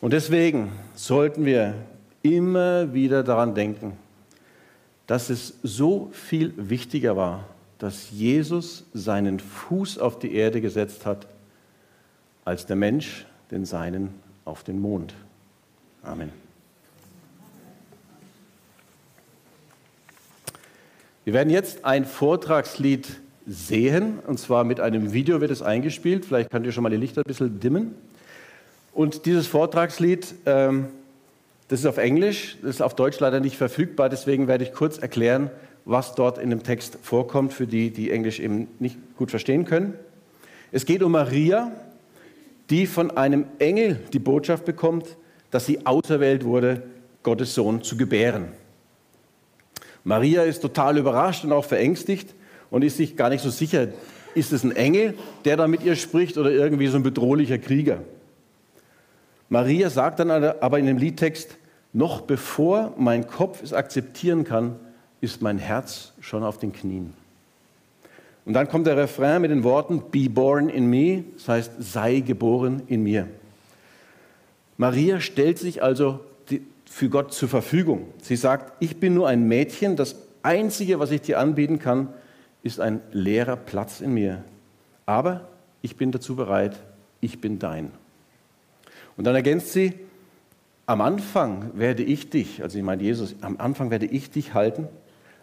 Und 0.00 0.12
deswegen 0.12 0.72
sollten 0.94 1.44
wir 1.44 1.74
immer 2.22 2.94
wieder 2.94 3.22
daran 3.22 3.54
denken, 3.54 3.96
dass 5.06 5.30
es 5.30 5.54
so 5.62 6.10
viel 6.12 6.52
wichtiger 6.56 7.16
war, 7.16 7.44
dass 7.78 8.10
Jesus 8.10 8.84
seinen 8.94 9.40
Fuß 9.40 9.98
auf 9.98 10.18
die 10.18 10.34
Erde 10.34 10.60
gesetzt 10.60 11.04
hat, 11.06 11.26
als 12.44 12.66
der 12.66 12.76
Mensch 12.76 13.26
den 13.50 13.64
seinen 13.64 14.14
auf 14.44 14.62
den 14.62 14.80
Mond. 14.80 15.14
Amen. 16.02 16.43
Wir 21.24 21.32
werden 21.32 21.48
jetzt 21.48 21.86
ein 21.86 22.04
Vortragslied 22.04 23.08
sehen, 23.46 24.18
und 24.26 24.38
zwar 24.38 24.62
mit 24.64 24.78
einem 24.78 25.14
Video 25.14 25.40
wird 25.40 25.50
es 25.50 25.62
eingespielt. 25.62 26.26
Vielleicht 26.26 26.50
könnt 26.50 26.66
ihr 26.66 26.72
schon 26.72 26.82
mal 26.82 26.90
die 26.90 26.98
Lichter 26.98 27.22
ein 27.22 27.26
bisschen 27.26 27.60
dimmen. 27.60 27.94
Und 28.92 29.24
dieses 29.24 29.46
Vortragslied, 29.46 30.34
ähm, 30.44 30.88
das 31.68 31.80
ist 31.80 31.86
auf 31.86 31.96
Englisch, 31.96 32.58
das 32.60 32.76
ist 32.76 32.82
auf 32.82 32.94
Deutsch 32.94 33.18
leider 33.20 33.40
nicht 33.40 33.56
verfügbar, 33.56 34.10
deswegen 34.10 34.48
werde 34.48 34.64
ich 34.64 34.74
kurz 34.74 34.98
erklären, 34.98 35.50
was 35.86 36.14
dort 36.14 36.36
in 36.36 36.50
dem 36.50 36.62
Text 36.62 36.98
vorkommt, 37.02 37.54
für 37.54 37.66
die, 37.66 37.90
die 37.90 38.10
Englisch 38.10 38.38
eben 38.38 38.68
nicht 38.78 38.98
gut 39.16 39.30
verstehen 39.30 39.64
können. 39.64 39.94
Es 40.72 40.84
geht 40.84 41.02
um 41.02 41.12
Maria, 41.12 41.72
die 42.68 42.86
von 42.86 43.10
einem 43.16 43.46
Engel 43.58 43.98
die 44.12 44.18
Botschaft 44.18 44.66
bekommt, 44.66 45.16
dass 45.50 45.64
sie 45.64 45.86
auserwählt 45.86 46.44
wurde, 46.44 46.82
Gottes 47.22 47.54
Sohn 47.54 47.82
zu 47.82 47.96
gebären. 47.96 48.48
Maria 50.04 50.42
ist 50.42 50.60
total 50.60 50.98
überrascht 50.98 51.44
und 51.44 51.52
auch 51.52 51.64
verängstigt 51.64 52.34
und 52.70 52.84
ist 52.84 52.98
sich 52.98 53.16
gar 53.16 53.30
nicht 53.30 53.42
so 53.42 53.50
sicher, 53.50 53.88
ist 54.34 54.52
es 54.52 54.62
ein 54.62 54.76
Engel, 54.76 55.14
der 55.44 55.56
da 55.56 55.66
mit 55.66 55.82
ihr 55.82 55.96
spricht 55.96 56.36
oder 56.36 56.50
irgendwie 56.50 56.86
so 56.88 56.96
ein 56.96 57.02
bedrohlicher 57.02 57.58
Krieger. 57.58 58.00
Maria 59.48 59.88
sagt 59.90 60.18
dann 60.18 60.30
aber 60.30 60.78
in 60.78 60.86
dem 60.86 60.98
Liedtext, 60.98 61.56
noch 61.92 62.22
bevor 62.22 62.92
mein 62.98 63.26
Kopf 63.26 63.62
es 63.62 63.72
akzeptieren 63.72 64.44
kann, 64.44 64.76
ist 65.20 65.42
mein 65.42 65.58
Herz 65.58 66.12
schon 66.20 66.42
auf 66.42 66.58
den 66.58 66.72
Knien. 66.72 67.14
Und 68.44 68.52
dann 68.52 68.68
kommt 68.68 68.86
der 68.86 68.96
Refrain 68.96 69.40
mit 69.40 69.50
den 69.50 69.64
Worten, 69.64 70.02
Be 70.10 70.28
born 70.28 70.68
in 70.68 70.86
me, 70.86 71.24
das 71.34 71.48
heißt, 71.48 71.72
sei 71.78 72.20
geboren 72.20 72.82
in 72.88 73.02
mir. 73.02 73.28
Maria 74.76 75.20
stellt 75.20 75.58
sich 75.58 75.82
also 75.82 76.20
für 76.86 77.08
Gott 77.08 77.32
zur 77.32 77.48
Verfügung. 77.48 78.08
Sie 78.22 78.36
sagt, 78.36 78.72
ich 78.80 78.98
bin 78.98 79.14
nur 79.14 79.28
ein 79.28 79.46
Mädchen, 79.46 79.96
das 79.96 80.16
Einzige, 80.42 80.98
was 80.98 81.10
ich 81.10 81.22
dir 81.22 81.38
anbieten 81.38 81.78
kann, 81.78 82.08
ist 82.62 82.80
ein 82.80 83.00
leerer 83.12 83.56
Platz 83.56 84.00
in 84.00 84.14
mir. 84.14 84.44
Aber 85.06 85.48
ich 85.82 85.96
bin 85.96 86.12
dazu 86.12 86.36
bereit, 86.36 86.76
ich 87.20 87.40
bin 87.40 87.58
dein. 87.58 87.90
Und 89.16 89.24
dann 89.24 89.34
ergänzt 89.34 89.72
sie, 89.72 89.94
am 90.86 91.00
Anfang 91.00 91.70
werde 91.74 92.02
ich 92.02 92.30
dich, 92.30 92.62
also 92.62 92.76
ich 92.78 92.84
meine 92.84 93.02
Jesus, 93.02 93.36
am 93.40 93.56
Anfang 93.58 93.90
werde 93.90 94.06
ich 94.06 94.30
dich 94.30 94.54
halten 94.54 94.88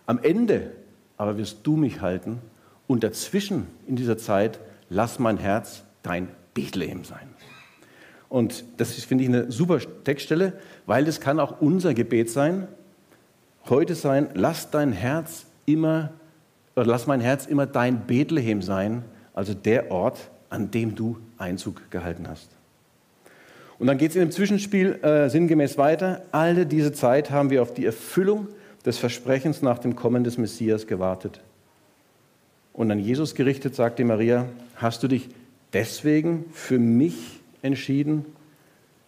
am 0.05 0.19
Ende 0.21 0.71
aber 1.17 1.37
wirst 1.37 1.59
du 1.63 1.77
mich 1.77 2.01
halten 2.01 2.41
und 2.87 3.03
dazwischen 3.03 3.67
in 3.87 3.95
dieser 3.95 4.17
Zeit 4.17 4.59
lass 4.89 5.19
mein 5.19 5.37
Herz 5.37 5.83
dein 6.03 6.27
Bethlehem 6.53 7.03
sein. 7.05 7.29
Und 8.31 8.63
das 8.77 8.93
finde 8.93 9.25
ich, 9.25 9.29
eine 9.29 9.51
super 9.51 9.79
Textstelle, 10.05 10.53
weil 10.85 11.03
das 11.03 11.19
kann 11.19 11.37
auch 11.37 11.59
unser 11.59 11.93
Gebet 11.93 12.29
sein. 12.29 12.69
Heute 13.69 13.93
sein, 13.93 14.29
lass 14.35 14.71
dein 14.71 14.93
Herz 14.93 15.45
immer, 15.65 16.11
oder 16.77 16.85
lass 16.85 17.07
mein 17.07 17.19
Herz 17.19 17.45
immer 17.45 17.65
dein 17.65 18.07
Bethlehem 18.07 18.61
sein, 18.61 19.03
also 19.33 19.53
der 19.53 19.91
Ort, 19.91 20.29
an 20.49 20.71
dem 20.71 20.95
du 20.95 21.17
Einzug 21.37 21.91
gehalten 21.91 22.29
hast. 22.29 22.47
Und 23.79 23.87
dann 23.87 23.97
geht 23.97 24.11
es 24.11 24.15
in 24.15 24.21
dem 24.21 24.31
Zwischenspiel 24.31 24.93
äh, 25.03 25.29
sinngemäß 25.29 25.77
weiter. 25.77 26.21
Alle 26.31 26.65
diese 26.65 26.93
Zeit 26.93 27.31
haben 27.31 27.49
wir 27.49 27.61
auf 27.61 27.73
die 27.73 27.85
Erfüllung 27.85 28.47
des 28.85 28.97
Versprechens 28.97 29.61
nach 29.61 29.79
dem 29.79 29.97
Kommen 29.97 30.23
des 30.23 30.37
Messias 30.37 30.87
gewartet. 30.87 31.41
Und 32.71 32.89
an 32.91 32.99
Jesus 32.99 33.35
gerichtet 33.35 33.75
sagte 33.75 34.05
Maria, 34.05 34.45
hast 34.77 35.03
du 35.03 35.09
dich 35.09 35.27
deswegen 35.73 36.45
für 36.53 36.79
mich 36.79 37.40
entschieden, 37.61 38.25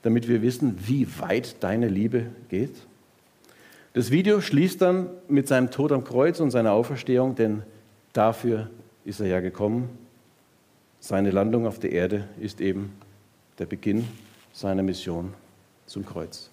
damit 0.01 0.27
wir 0.27 0.41
wissen, 0.41 0.77
wie 0.85 1.07
weit 1.19 1.63
deine 1.63 1.87
Liebe 1.87 2.27
geht? 2.49 2.75
Das 3.93 4.11
Video 4.11 4.41
schließt 4.41 4.81
dann 4.81 5.09
mit 5.27 5.47
seinem 5.47 5.69
Tod 5.69 5.91
am 5.91 6.03
Kreuz 6.03 6.39
und 6.39 6.51
seiner 6.51 6.71
Auferstehung, 6.71 7.35
denn 7.35 7.63
dafür 8.11 8.69
ist 9.05 9.19
er 9.19 9.27
ja 9.27 9.39
gekommen. 9.39 9.89
Seine 10.99 11.31
Landung 11.31 11.67
auf 11.67 11.79
der 11.79 11.91
Erde 11.91 12.27
ist 12.39 12.61
eben 12.61 12.93
der 13.59 13.65
Beginn 13.65 14.07
seiner 14.51 14.83
Mission 14.83 15.33
zum 15.85 16.05
Kreuz. 16.05 16.49